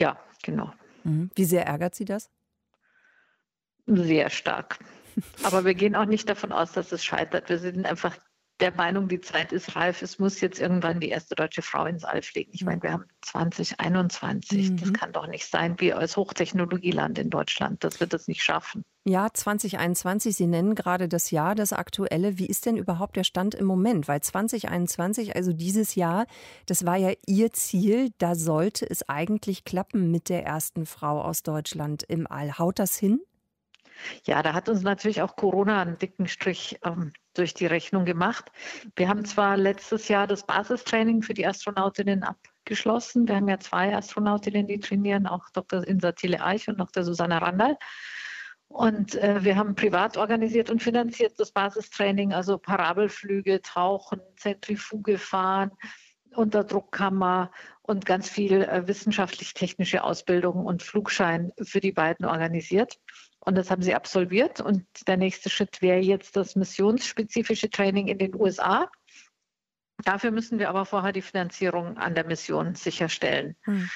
Ja, 0.00 0.18
genau. 0.42 0.72
Mhm. 1.04 1.30
Wie 1.36 1.44
sehr 1.44 1.66
ärgert 1.66 1.94
Sie 1.94 2.06
das? 2.06 2.30
Sehr 3.96 4.30
stark. 4.30 4.78
Aber 5.42 5.64
wir 5.64 5.74
gehen 5.74 5.96
auch 5.96 6.06
nicht 6.06 6.28
davon 6.28 6.52
aus, 6.52 6.72
dass 6.72 6.92
es 6.92 7.04
scheitert. 7.04 7.48
Wir 7.48 7.58
sind 7.58 7.84
einfach 7.86 8.16
der 8.60 8.74
Meinung, 8.74 9.08
die 9.08 9.20
Zeit 9.20 9.52
ist 9.52 9.74
reif. 9.74 10.02
Es 10.02 10.18
muss 10.18 10.40
jetzt 10.40 10.60
irgendwann 10.60 11.00
die 11.00 11.08
erste 11.08 11.34
deutsche 11.34 11.62
Frau 11.62 11.86
ins 11.86 12.04
All 12.04 12.22
fliegen. 12.22 12.50
Ich 12.54 12.64
meine, 12.64 12.82
wir 12.82 12.92
haben 12.92 13.04
2021. 13.22 14.70
Mhm. 14.70 14.76
Das 14.76 14.92
kann 14.92 15.12
doch 15.12 15.26
nicht 15.26 15.46
sein, 15.46 15.76
wir 15.78 15.98
als 15.98 16.16
Hochtechnologieland 16.16 17.18
in 17.18 17.30
Deutschland, 17.30 17.82
dass 17.84 18.00
wir 18.00 18.06
das 18.06 18.28
nicht 18.28 18.42
schaffen. 18.42 18.84
Ja, 19.04 19.28
2021, 19.32 20.36
Sie 20.36 20.46
nennen 20.46 20.74
gerade 20.74 21.08
das 21.08 21.30
Jahr, 21.30 21.54
das 21.54 21.72
aktuelle. 21.72 22.38
Wie 22.38 22.46
ist 22.46 22.66
denn 22.66 22.76
überhaupt 22.76 23.16
der 23.16 23.24
Stand 23.24 23.54
im 23.54 23.64
Moment? 23.64 24.08
Weil 24.08 24.20
2021, 24.20 25.36
also 25.36 25.52
dieses 25.54 25.94
Jahr, 25.94 26.26
das 26.66 26.84
war 26.84 26.96
ja 26.96 27.12
Ihr 27.26 27.52
Ziel. 27.52 28.10
Da 28.18 28.34
sollte 28.34 28.88
es 28.88 29.08
eigentlich 29.08 29.64
klappen 29.64 30.10
mit 30.10 30.28
der 30.28 30.44
ersten 30.44 30.84
Frau 30.84 31.22
aus 31.22 31.42
Deutschland 31.42 32.02
im 32.02 32.30
All. 32.30 32.58
Haut 32.58 32.78
das 32.78 32.96
hin? 32.96 33.20
Ja, 34.24 34.42
da 34.42 34.52
hat 34.54 34.68
uns 34.68 34.82
natürlich 34.82 35.22
auch 35.22 35.36
Corona 35.36 35.82
einen 35.82 35.98
dicken 35.98 36.28
Strich 36.28 36.78
ähm, 36.84 37.12
durch 37.34 37.54
die 37.54 37.66
Rechnung 37.66 38.04
gemacht. 38.04 38.50
Wir 38.96 39.08
haben 39.08 39.24
zwar 39.24 39.56
letztes 39.56 40.08
Jahr 40.08 40.26
das 40.26 40.46
Basistraining 40.46 41.22
für 41.22 41.34
die 41.34 41.46
Astronautinnen 41.46 42.22
abgeschlossen. 42.22 43.28
Wir 43.28 43.36
haben 43.36 43.48
ja 43.48 43.58
zwei 43.58 43.94
Astronautinnen, 43.94 44.66
die 44.66 44.80
trainieren, 44.80 45.26
auch 45.26 45.48
Dr. 45.52 45.86
Insa 45.86 46.12
Eich 46.40 46.68
und 46.68 46.78
Dr. 46.78 47.04
Susanna 47.04 47.38
Randall. 47.38 47.76
Und 48.68 49.16
äh, 49.16 49.42
wir 49.42 49.56
haben 49.56 49.74
privat 49.74 50.16
organisiert 50.16 50.70
und 50.70 50.80
finanziert 50.80 51.34
das 51.38 51.50
Basistraining, 51.50 52.32
also 52.32 52.56
Parabelflüge, 52.56 53.60
Tauchen, 53.62 54.20
Zentrifuge 54.36 55.18
fahren, 55.18 55.72
Unterdruckkammer 56.36 57.50
und 57.82 58.06
ganz 58.06 58.28
viel 58.28 58.62
äh, 58.62 58.86
wissenschaftlich-technische 58.86 60.04
Ausbildung 60.04 60.64
und 60.64 60.84
Flugschein 60.84 61.52
für 61.60 61.80
die 61.80 61.90
beiden 61.90 62.24
organisiert. 62.24 63.00
Und 63.40 63.56
das 63.56 63.70
haben 63.70 63.82
sie 63.82 63.94
absolviert. 63.94 64.60
Und 64.60 64.84
der 65.06 65.16
nächste 65.16 65.48
Schritt 65.50 65.80
wäre 65.82 66.00
jetzt 66.00 66.36
das 66.36 66.56
missionsspezifische 66.56 67.70
Training 67.70 68.08
in 68.08 68.18
den 68.18 68.34
USA. 68.34 68.90
Dafür 70.04 70.30
müssen 70.30 70.58
wir 70.58 70.68
aber 70.68 70.84
vorher 70.84 71.12
die 71.12 71.22
Finanzierung 71.22 71.96
an 71.96 72.14
der 72.14 72.26
Mission 72.26 72.74
sicherstellen. 72.74 73.56
Hm. 73.62 73.90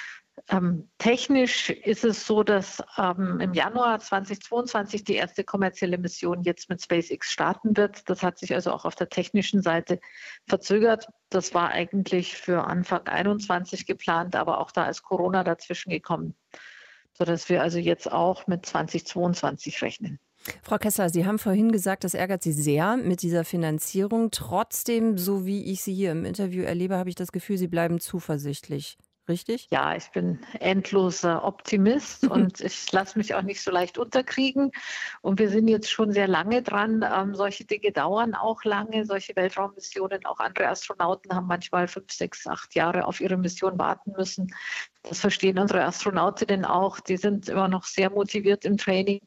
Ähm, 0.48 0.90
technisch 0.98 1.70
ist 1.70 2.04
es 2.04 2.26
so, 2.26 2.42
dass 2.42 2.82
ähm, 2.98 3.38
im 3.40 3.54
Januar 3.54 4.00
2022 4.00 5.04
die 5.04 5.14
erste 5.14 5.44
kommerzielle 5.44 5.96
Mission 5.96 6.42
jetzt 6.42 6.68
mit 6.68 6.82
SpaceX 6.82 7.30
starten 7.30 7.76
wird. 7.76 8.08
Das 8.10 8.22
hat 8.22 8.38
sich 8.38 8.52
also 8.52 8.72
auch 8.72 8.84
auf 8.84 8.96
der 8.96 9.08
technischen 9.08 9.62
Seite 9.62 10.00
verzögert. 10.48 11.06
Das 11.30 11.54
war 11.54 11.70
eigentlich 11.70 12.36
für 12.36 12.64
Anfang 12.64 13.04
2021 13.04 13.86
geplant, 13.86 14.34
aber 14.34 14.58
auch 14.58 14.72
da 14.72 14.88
ist 14.88 15.02
Corona 15.02 15.44
dazwischen 15.44 15.90
gekommen 15.90 16.34
sodass 17.14 17.48
wir 17.48 17.62
also 17.62 17.78
jetzt 17.78 18.10
auch 18.10 18.46
mit 18.46 18.66
2022 18.66 19.82
rechnen. 19.82 20.18
Frau 20.62 20.76
Kessler, 20.76 21.08
Sie 21.08 21.24
haben 21.24 21.38
vorhin 21.38 21.72
gesagt, 21.72 22.04
das 22.04 22.12
ärgert 22.12 22.42
Sie 22.42 22.52
sehr 22.52 22.96
mit 22.96 23.22
dieser 23.22 23.44
Finanzierung. 23.44 24.30
Trotzdem, 24.30 25.16
so 25.16 25.46
wie 25.46 25.72
ich 25.72 25.82
Sie 25.82 25.94
hier 25.94 26.12
im 26.12 26.26
Interview 26.26 26.64
erlebe, 26.64 26.98
habe 26.98 27.08
ich 27.08 27.14
das 27.14 27.32
Gefühl, 27.32 27.56
Sie 27.56 27.68
bleiben 27.68 27.98
zuversichtlich 27.98 28.98
richtig? 29.28 29.68
Ja, 29.70 29.96
ich 29.96 30.10
bin 30.10 30.38
endloser 30.60 31.44
Optimist 31.44 32.24
und 32.30 32.60
ich 32.60 32.90
lasse 32.92 33.18
mich 33.18 33.34
auch 33.34 33.42
nicht 33.42 33.62
so 33.62 33.70
leicht 33.70 33.98
unterkriegen. 33.98 34.70
Und 35.22 35.38
wir 35.38 35.48
sind 35.48 35.68
jetzt 35.68 35.90
schon 35.90 36.12
sehr 36.12 36.28
lange 36.28 36.62
dran. 36.62 37.04
Ähm, 37.10 37.34
solche 37.34 37.64
Dinge 37.64 37.92
dauern 37.92 38.34
auch 38.34 38.64
lange. 38.64 39.04
Solche 39.04 39.34
Weltraummissionen, 39.36 40.24
auch 40.26 40.40
andere 40.40 40.68
Astronauten 40.68 41.34
haben 41.34 41.46
manchmal 41.46 41.88
fünf, 41.88 42.12
sechs, 42.12 42.46
acht 42.46 42.74
Jahre 42.74 43.06
auf 43.06 43.20
ihre 43.20 43.36
Mission 43.36 43.78
warten 43.78 44.12
müssen. 44.16 44.52
Das 45.04 45.20
verstehen 45.20 45.58
unsere 45.58 45.84
Astronautinnen 45.84 46.64
auch. 46.64 46.98
Die 46.98 47.16
sind 47.16 47.48
immer 47.48 47.68
noch 47.68 47.84
sehr 47.84 48.10
motiviert 48.10 48.64
im 48.64 48.76
Training. 48.76 49.20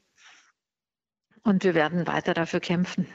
Und 1.44 1.64
wir 1.64 1.76
werden 1.76 2.08
weiter 2.08 2.34
dafür 2.34 2.60
kämpfen. 2.60 3.08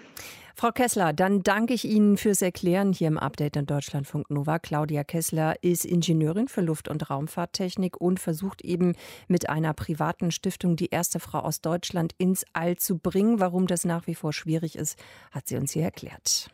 Frau 0.55 0.71
Kessler, 0.71 1.13
dann 1.13 1.43
danke 1.43 1.75
ich 1.75 1.85
Ihnen 1.85 2.17
fürs 2.17 2.43
Erklären 2.43 2.93
hier 2.93 3.09
im 3.09 3.19
Update 3.19 3.57
in 3.57 3.67
Deutschlandfunk 3.67 4.31
Nova. 4.31 4.59
Claudia 4.59 5.03
Kessler 5.03 5.57
ist 5.63 5.85
Ingenieurin 5.85 6.47
für 6.47 6.61
Luft- 6.61 6.89
und 6.89 7.09
Raumfahrttechnik 7.11 8.01
und 8.01 8.21
versucht 8.21 8.63
eben 8.63 8.95
mit 9.29 9.49
einer 9.49 9.73
privaten 9.73 10.31
Stiftung 10.31 10.77
die 10.77 10.91
erste 10.91 11.21
Frau 11.21 11.41
aus 11.41 11.63
Deutschland 11.63 12.13
ins 12.19 12.45
All 12.53 12.77
zu 12.77 12.99
bringen. 12.99 13.41
Warum 13.41 13.67
das 13.67 13.85
nach 13.85 14.07
wie 14.07 14.15
vor 14.15 14.33
schwierig 14.33 14.77
ist, 14.77 14.99
hat 15.31 15.49
sie 15.49 15.57
uns 15.57 15.73
hier 15.73 15.85
erklärt. 15.85 16.51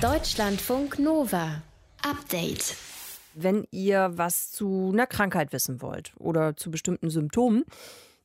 Deutschlandfunk 0.00 0.98
Nova. 0.98 1.62
Update. 2.02 2.76
Wenn 3.38 3.66
ihr 3.70 4.12
was 4.14 4.50
zu 4.50 4.90
einer 4.92 5.06
Krankheit 5.06 5.52
wissen 5.52 5.82
wollt 5.82 6.14
oder 6.18 6.56
zu 6.56 6.70
bestimmten 6.70 7.10
Symptomen, 7.10 7.64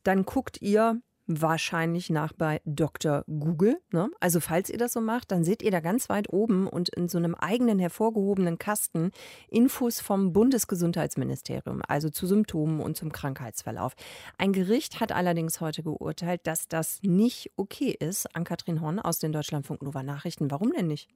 dann 0.03 0.23
guckt 0.23 0.61
ihr 0.61 1.01
wahrscheinlich 1.27 2.09
nach 2.09 2.31
bei 2.31 2.61
Dr. 2.65 3.25
Google. 3.27 3.79
Ne? 3.91 4.09
Also 4.21 4.39
falls 4.39 4.69
ihr 4.69 4.77
das 4.77 4.93
so 4.93 5.01
macht, 5.01 5.31
dann 5.31 5.43
seht 5.43 5.63
ihr 5.63 5.71
da 5.71 5.81
ganz 5.81 6.07
weit 6.07 6.31
oben 6.31 6.65
und 6.65 6.87
in 6.89 7.09
so 7.09 7.17
einem 7.17 7.35
eigenen 7.35 7.77
hervorgehobenen 7.77 8.57
Kasten 8.57 9.11
Infos 9.49 9.99
vom 9.99 10.31
Bundesgesundheitsministerium, 10.31 11.81
also 11.87 12.09
zu 12.09 12.25
Symptomen 12.25 12.79
und 12.79 12.95
zum 12.95 13.11
Krankheitsverlauf. 13.11 13.93
Ein 14.37 14.53
Gericht 14.53 15.01
hat 15.01 15.11
allerdings 15.11 15.59
heute 15.59 15.83
geurteilt, 15.83 16.47
dass 16.47 16.69
das 16.69 16.99
nicht 17.03 17.51
okay 17.57 17.95
ist. 17.99 18.33
An 18.33 18.45
Kathrin 18.45 18.79
Horn 18.79 18.99
aus 18.99 19.19
den 19.19 19.33
Deutschlandfunk 19.33 19.81
Nova 19.81 20.03
Nachrichten. 20.03 20.49
Warum 20.51 20.71
denn 20.71 20.87
nicht? 20.87 21.09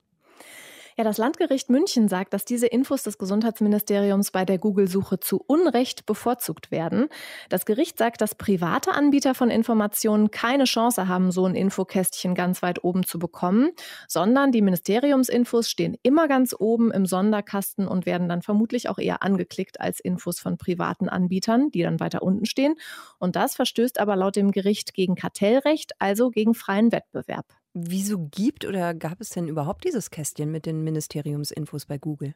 Ja, 0.98 1.04
das 1.04 1.18
Landgericht 1.18 1.70
München 1.70 2.08
sagt, 2.08 2.34
dass 2.34 2.46
diese 2.46 2.68
Infos 2.68 3.04
des 3.04 3.18
Gesundheitsministeriums 3.18 4.32
bei 4.32 4.46
der 4.46 4.58
Google-Suche 4.58 5.20
zu 5.20 5.44
Unrecht 5.46 6.06
bevorzugt 6.06 6.72
werden. 6.72 7.10
Das 7.50 7.66
Gericht 7.66 7.98
sagt, 7.98 8.22
dass 8.22 8.34
private 8.34 8.94
Anbieter 8.94 9.36
von 9.36 9.50
Informationen 9.50 10.32
keine 10.32 10.64
Chance 10.64 11.10
haben, 11.10 11.34
so 11.34 11.46
ein 11.46 11.54
Infokästchen 11.54 12.34
ganz 12.34 12.62
weit 12.62 12.86
oben 12.86 13.04
zu 13.06 13.20
bekommen, 13.20 13.72
sondern 14.08 14.54
die 14.54 14.62
Ministeriumsinfos 14.62 15.70
stehen 15.70 15.98
immer 16.02 16.30
ganz 16.30 16.56
oben 16.58 16.92
im 16.92 17.06
Sonderkasten 17.06 17.90
und 17.90 18.06
werden 18.06 18.30
dann 18.30 18.42
vermutlich 18.42 18.88
auch 18.88 18.98
eher 18.98 19.22
angeklickt 19.22 19.82
als 19.82 20.00
Infos 20.00 20.40
von 20.40 20.58
privaten 20.58 21.10
Anbietern, 21.10 21.72
die 21.72 21.82
dann 21.82 22.00
weiter 22.00 22.24
unten 22.24 22.46
stehen. 22.46 22.76
Und 23.20 23.36
das 23.36 23.54
verstößt 23.58 24.00
aber 24.00 24.16
laut 24.16 24.38
dem 24.38 24.52
Gericht 24.52 24.94
gegen 24.94 25.16
Kartellrecht, 25.16 25.92
also 26.00 26.30
gegen 26.30 26.54
freien 26.54 26.94
Wettbewerb. 26.94 27.65
Wieso 27.78 28.30
gibt 28.32 28.64
oder 28.64 28.94
gab 28.94 29.20
es 29.20 29.32
denn 29.32 29.50
überhaupt 29.50 29.84
dieses 29.84 30.10
Kästchen 30.10 30.50
mit 30.50 30.66
den 30.66 30.86
Ministeriumsinfos 30.86 31.86
bei 31.86 31.98
Google? 31.98 32.34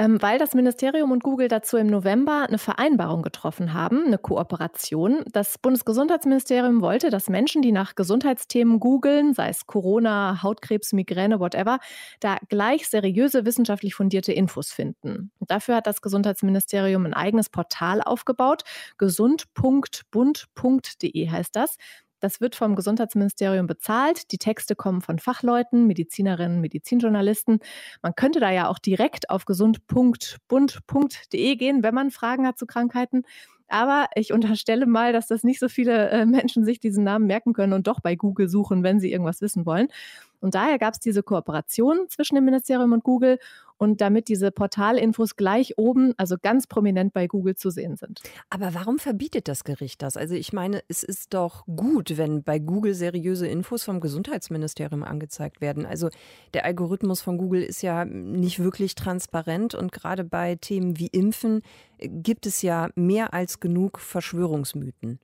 Ähm, 0.00 0.20
weil 0.20 0.38
das 0.38 0.54
Ministerium 0.54 1.12
und 1.12 1.22
Google 1.22 1.46
dazu 1.46 1.76
im 1.76 1.86
November 1.86 2.46
eine 2.48 2.58
Vereinbarung 2.58 3.22
getroffen 3.22 3.72
haben, 3.72 4.06
eine 4.06 4.18
Kooperation. 4.18 5.22
Das 5.32 5.58
Bundesgesundheitsministerium 5.58 6.80
wollte, 6.80 7.10
dass 7.10 7.28
Menschen, 7.28 7.62
die 7.62 7.70
nach 7.70 7.94
Gesundheitsthemen 7.94 8.80
googeln, 8.80 9.32
sei 9.32 9.50
es 9.50 9.66
Corona, 9.66 10.42
Hautkrebs, 10.42 10.92
Migräne, 10.92 11.38
whatever, 11.38 11.78
da 12.18 12.38
gleich 12.48 12.88
seriöse 12.88 13.44
wissenschaftlich 13.44 13.94
fundierte 13.94 14.32
Infos 14.32 14.72
finden. 14.72 15.30
Dafür 15.38 15.76
hat 15.76 15.86
das 15.86 16.02
Gesundheitsministerium 16.02 17.06
ein 17.06 17.14
eigenes 17.14 17.48
Portal 17.48 18.02
aufgebaut. 18.02 18.64
gesund.bund.de 18.98 21.30
heißt 21.30 21.54
das. 21.54 21.76
Das 22.20 22.40
wird 22.40 22.56
vom 22.56 22.76
Gesundheitsministerium 22.76 23.66
bezahlt. 23.66 24.32
Die 24.32 24.38
Texte 24.38 24.74
kommen 24.74 25.00
von 25.00 25.18
Fachleuten, 25.18 25.86
Medizinerinnen, 25.86 26.60
Medizinjournalisten. 26.60 27.60
Man 28.02 28.14
könnte 28.14 28.40
da 28.40 28.50
ja 28.50 28.68
auch 28.68 28.78
direkt 28.78 29.30
auf 29.30 29.44
gesund.bund.de 29.44 31.56
gehen, 31.56 31.82
wenn 31.82 31.94
man 31.94 32.10
Fragen 32.10 32.46
hat 32.46 32.58
zu 32.58 32.66
Krankheiten. 32.66 33.24
Aber 33.68 34.08
ich 34.14 34.32
unterstelle 34.32 34.86
mal, 34.86 35.12
dass 35.12 35.28
das 35.28 35.44
nicht 35.44 35.60
so 35.60 35.68
viele 35.68 36.08
äh, 36.08 36.26
Menschen 36.26 36.64
sich 36.64 36.80
diesen 36.80 37.04
Namen 37.04 37.26
merken 37.26 37.52
können 37.52 37.74
und 37.74 37.86
doch 37.86 38.00
bei 38.00 38.16
Google 38.16 38.48
suchen, 38.48 38.82
wenn 38.82 38.98
sie 38.98 39.12
irgendwas 39.12 39.42
wissen 39.42 39.66
wollen. 39.66 39.88
Und 40.40 40.54
daher 40.54 40.78
gab 40.78 40.94
es 40.94 41.00
diese 41.00 41.22
Kooperation 41.22 42.06
zwischen 42.08 42.36
dem 42.36 42.44
Ministerium 42.44 42.92
und 42.92 43.04
Google 43.04 43.38
und 43.78 44.00
damit 44.00 44.28
diese 44.28 44.50
Portalinfos 44.50 45.36
gleich 45.36 45.78
oben, 45.78 46.12
also 46.16 46.36
ganz 46.40 46.66
prominent 46.66 47.12
bei 47.12 47.26
Google 47.26 47.56
zu 47.56 47.70
sehen 47.70 47.96
sind. 47.96 48.20
Aber 48.50 48.74
warum 48.74 48.98
verbietet 48.98 49.48
das 49.48 49.64
Gericht 49.64 50.02
das? 50.02 50.16
Also 50.16 50.34
ich 50.34 50.52
meine, 50.52 50.82
es 50.88 51.02
ist 51.02 51.32
doch 51.32 51.64
gut, 51.66 52.16
wenn 52.16 52.42
bei 52.42 52.58
Google 52.58 52.94
seriöse 52.94 53.46
Infos 53.46 53.84
vom 53.84 54.00
Gesundheitsministerium 54.00 55.02
angezeigt 55.02 55.60
werden. 55.60 55.86
Also 55.86 56.10
der 56.54 56.64
Algorithmus 56.64 57.22
von 57.22 57.38
Google 57.38 57.62
ist 57.62 57.82
ja 57.82 58.04
nicht 58.04 58.58
wirklich 58.58 58.94
transparent 58.94 59.74
und 59.74 59.92
gerade 59.92 60.24
bei 60.24 60.56
Themen 60.56 60.98
wie 60.98 61.06
Impfen 61.06 61.62
gibt 61.98 62.46
es 62.46 62.62
ja 62.62 62.90
mehr 62.96 63.32
als 63.32 63.60
genug 63.60 64.00
Verschwörungsmythen. 64.00 65.20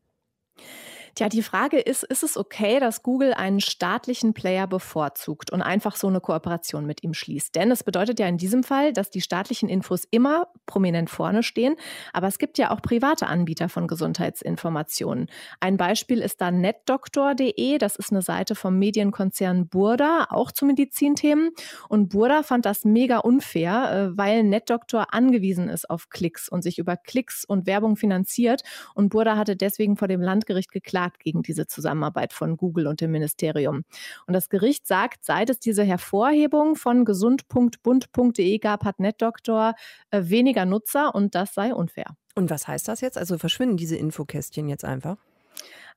Tja, 1.14 1.28
die 1.28 1.42
Frage 1.42 1.78
ist, 1.78 2.02
ist 2.02 2.24
es 2.24 2.36
okay, 2.36 2.80
dass 2.80 3.04
Google 3.04 3.34
einen 3.34 3.60
staatlichen 3.60 4.34
Player 4.34 4.66
bevorzugt 4.66 5.52
und 5.52 5.62
einfach 5.62 5.94
so 5.94 6.08
eine 6.08 6.20
Kooperation 6.20 6.86
mit 6.86 7.04
ihm 7.04 7.14
schließt? 7.14 7.54
Denn 7.54 7.70
es 7.70 7.84
bedeutet 7.84 8.18
ja 8.18 8.26
in 8.26 8.36
diesem 8.36 8.64
Fall, 8.64 8.92
dass 8.92 9.10
die 9.10 9.20
staatlichen 9.20 9.68
Infos 9.68 10.08
immer 10.10 10.48
prominent 10.66 11.10
vorne 11.10 11.44
stehen, 11.44 11.76
aber 12.12 12.26
es 12.26 12.38
gibt 12.38 12.58
ja 12.58 12.72
auch 12.72 12.82
private 12.82 13.28
Anbieter 13.28 13.68
von 13.68 13.86
Gesundheitsinformationen. 13.86 15.28
Ein 15.60 15.76
Beispiel 15.76 16.18
ist 16.18 16.40
da 16.40 16.50
netdoktor.de, 16.50 17.78
das 17.78 17.94
ist 17.94 18.10
eine 18.10 18.22
Seite 18.22 18.56
vom 18.56 18.80
Medienkonzern 18.80 19.68
Burda, 19.68 20.26
auch 20.30 20.50
zu 20.50 20.66
Medizinthemen. 20.66 21.50
Und 21.88 22.08
Burda 22.08 22.42
fand 22.42 22.66
das 22.66 22.84
mega 22.84 23.18
unfair, 23.18 24.10
äh, 24.12 24.18
weil 24.18 24.42
NetDoktor 24.42 25.14
angewiesen 25.14 25.68
ist 25.68 25.88
auf 25.88 26.08
Klicks 26.08 26.48
und 26.48 26.62
sich 26.62 26.78
über 26.78 26.96
Klicks 26.96 27.44
und 27.44 27.66
Werbung 27.66 27.94
finanziert. 27.94 28.62
Und 28.94 29.10
Burda 29.10 29.36
hatte 29.36 29.54
deswegen 29.54 29.96
vor 29.96 30.08
dem 30.08 30.20
Landgericht 30.20 30.72
geklagt, 30.72 31.03
geklagt 31.04 31.20
gegen 31.20 31.42
diese 31.42 31.66
Zusammenarbeit 31.66 32.32
von 32.32 32.56
Google 32.56 32.86
und 32.86 33.00
dem 33.00 33.10
Ministerium. 33.10 33.84
Und 34.26 34.34
das 34.34 34.48
Gericht 34.48 34.86
sagt, 34.86 35.24
seit 35.24 35.50
es 35.50 35.58
diese 35.58 35.84
Hervorhebung 35.84 36.76
von 36.76 37.04
gesund.bund.de 37.04 38.58
gab, 38.58 38.84
hat 38.84 38.98
NetDoktor 39.00 39.74
äh, 40.10 40.22
weniger 40.24 40.64
Nutzer 40.64 41.14
und 41.14 41.34
das 41.34 41.54
sei 41.54 41.74
unfair. 41.74 42.16
Und 42.34 42.50
was 42.50 42.66
heißt 42.66 42.88
das 42.88 43.00
jetzt? 43.00 43.18
Also 43.18 43.38
verschwinden 43.38 43.76
diese 43.76 43.96
Infokästchen 43.96 44.68
jetzt 44.68 44.84
einfach? 44.84 45.18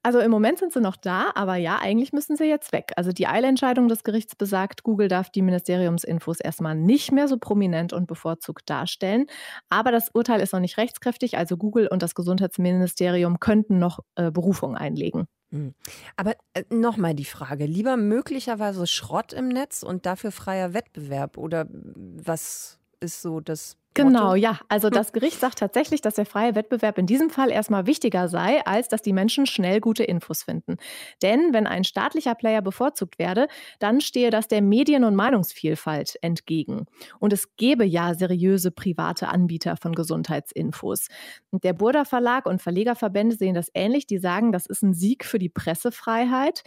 Also 0.04 0.20
im 0.20 0.32
Moment 0.32 0.60
sind 0.60 0.72
sie 0.72 0.80
noch 0.80 0.96
da, 0.96 1.32
aber 1.36 1.56
ja, 1.56 1.80
eigentlich 1.80 2.14
müssen 2.14 2.38
sie 2.38 2.46
jetzt 2.46 2.72
weg. 2.72 2.94
Also 2.96 3.12
die 3.12 3.28
Eilentscheidung 3.28 3.88
des 3.88 4.04
Gerichts 4.04 4.36
besagt, 4.36 4.84
Google 4.84 5.08
darf 5.08 5.30
die 5.30 5.42
Ministeriumsinfos 5.42 6.40
erstmal 6.40 6.76
nicht 6.76 7.12
mehr 7.12 7.28
so 7.28 7.38
prominent 7.38 7.94
und 7.94 8.08
bevorzugt 8.08 8.70
darstellen. 8.70 9.26
Aber 9.70 9.92
das 9.92 10.10
Urteil 10.14 10.40
ist 10.40 10.54
noch 10.54 10.60
nicht 10.60 10.78
rechtskräftig, 10.78 11.38
also 11.38 11.58
Google 11.58 11.88
und 11.88 12.02
das 12.02 12.16
Gesundheitsministerium 12.16 13.40
könnten 13.40 13.80
noch 13.80 14.00
äh, 14.16 14.32
Berufung 14.32 14.78
einlegen. 14.78 15.28
Hm. 15.52 15.74
Aber 16.16 16.36
äh, 16.54 16.64
nochmal 16.70 17.14
die 17.14 17.26
Frage, 17.26 17.66
lieber 17.66 17.98
möglicherweise 17.98 18.86
Schrott 18.86 19.34
im 19.34 19.48
Netz 19.48 19.84
und 19.84 20.06
dafür 20.06 20.32
freier 20.32 20.74
Wettbewerb 20.74 21.38
oder 21.38 21.68
was 21.72 22.80
ist 23.00 23.22
so 23.22 23.40
das 23.40 23.78
Genau, 23.98 24.36
ja. 24.36 24.60
Also 24.70 24.90
das 24.92 25.12
Gericht 25.12 25.40
sagt 25.40 25.58
tatsächlich, 25.60 26.02
dass 26.02 26.16
der 26.16 26.28
freie 26.28 26.54
Wettbewerb 26.54 26.98
in 27.00 27.08
diesem 27.08 27.30
Fall 27.32 27.50
erstmal 27.50 27.88
wichtiger 27.88 28.28
sei, 28.28 28.64
als 28.66 28.90
dass 28.90 29.02
die 29.02 29.14
Menschen 29.14 29.48
schnell 29.48 29.80
gute 29.80 30.04
Infos 30.04 30.44
finden. 30.44 30.78
Denn 31.24 31.52
wenn 31.52 31.66
ein 31.66 31.84
staatlicher 31.84 32.36
Player 32.36 32.62
bevorzugt 32.62 33.18
werde, 33.18 33.48
dann 33.80 34.00
stehe 34.02 34.30
das 34.30 34.48
der 34.48 34.62
Medien- 34.62 35.04
und 35.04 35.16
Meinungsvielfalt 35.16 36.16
entgegen. 36.22 36.86
Und 37.20 37.34
es 37.34 37.56
gäbe 37.56 37.86
ja 37.86 38.14
seriöse 38.14 38.70
private 38.70 39.30
Anbieter 39.30 39.78
von 39.78 39.94
Gesundheitsinfos. 39.94 41.08
Und 41.50 41.64
der 41.64 41.74
Burda 41.74 42.06
Verlag 42.06 42.46
und 42.46 42.62
Verlegerverbände 42.62 43.36
sehen 43.36 43.56
das 43.56 43.72
ähnlich. 43.74 44.06
Die 44.06 44.20
sagen, 44.20 44.52
das 44.52 44.68
ist 44.68 44.84
ein 44.84 44.94
Sieg 44.94 45.26
für 45.26 45.40
die 45.40 45.50
Pressefreiheit. 45.50 46.64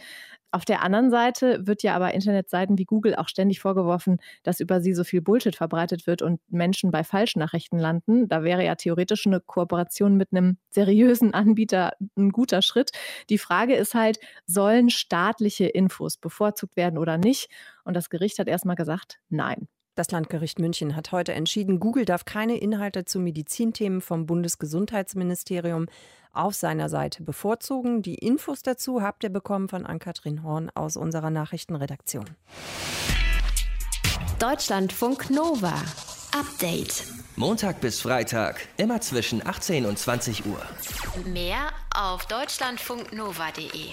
Auf 0.53 0.65
der 0.65 0.81
anderen 0.81 1.09
Seite 1.09 1.65
wird 1.65 1.81
ja 1.81 1.95
aber 1.95 2.13
Internetseiten 2.13 2.77
wie 2.77 2.83
Google 2.83 3.15
auch 3.15 3.29
ständig 3.29 3.61
vorgeworfen, 3.61 4.19
dass 4.43 4.59
über 4.59 4.81
sie 4.81 4.93
so 4.93 5.05
viel 5.05 5.21
Bullshit 5.21 5.55
verbreitet 5.55 6.07
wird 6.07 6.21
und 6.21 6.41
Menschen 6.49 6.91
bei 6.91 7.05
Falschnachrichten 7.05 7.79
landen. 7.79 8.27
Da 8.27 8.43
wäre 8.43 8.65
ja 8.65 8.75
theoretisch 8.75 9.25
eine 9.25 9.39
Kooperation 9.39 10.17
mit 10.17 10.33
einem 10.33 10.57
seriösen 10.69 11.33
Anbieter 11.33 11.93
ein 12.17 12.31
guter 12.31 12.61
Schritt. 12.61 12.91
Die 13.29 13.37
Frage 13.37 13.75
ist 13.75 13.95
halt, 13.95 14.19
sollen 14.45 14.89
staatliche 14.89 15.67
Infos 15.67 16.17
bevorzugt 16.17 16.75
werden 16.75 16.97
oder 16.97 17.17
nicht? 17.17 17.49
Und 17.85 17.95
das 17.95 18.09
Gericht 18.09 18.37
hat 18.37 18.47
erstmal 18.47 18.75
gesagt, 18.75 19.19
nein. 19.29 19.67
Das 19.95 20.09
Landgericht 20.09 20.57
München 20.57 20.95
hat 20.95 21.11
heute 21.11 21.33
entschieden, 21.33 21.79
Google 21.79 22.05
darf 22.05 22.23
keine 22.23 22.57
Inhalte 22.57 23.03
zu 23.03 23.19
Medizinthemen 23.19 23.99
vom 23.99 24.25
Bundesgesundheitsministerium 24.25 25.87
auf 26.31 26.55
seiner 26.55 26.87
Seite 26.87 27.23
bevorzugen. 27.23 28.01
Die 28.01 28.15
Infos 28.15 28.61
dazu 28.63 29.01
habt 29.01 29.23
ihr 29.23 29.29
bekommen 29.29 29.67
von 29.67 29.85
Ann-Kathrin 29.85 30.43
Horn 30.43 30.69
aus 30.73 30.95
unserer 30.95 31.29
Nachrichtenredaktion. 31.29 32.25
Deutschlandfunk 34.39 35.29
Nova. 35.29 35.73
Update. 36.33 37.03
Montag 37.35 37.81
bis 37.81 38.01
Freitag, 38.01 38.65
immer 38.77 39.01
zwischen 39.01 39.45
18 39.45 39.85
und 39.85 39.99
20 39.99 40.45
Uhr. 40.45 40.61
Mehr 41.25 41.67
auf 41.93 42.25
deutschlandfunknova.de. 42.27 43.89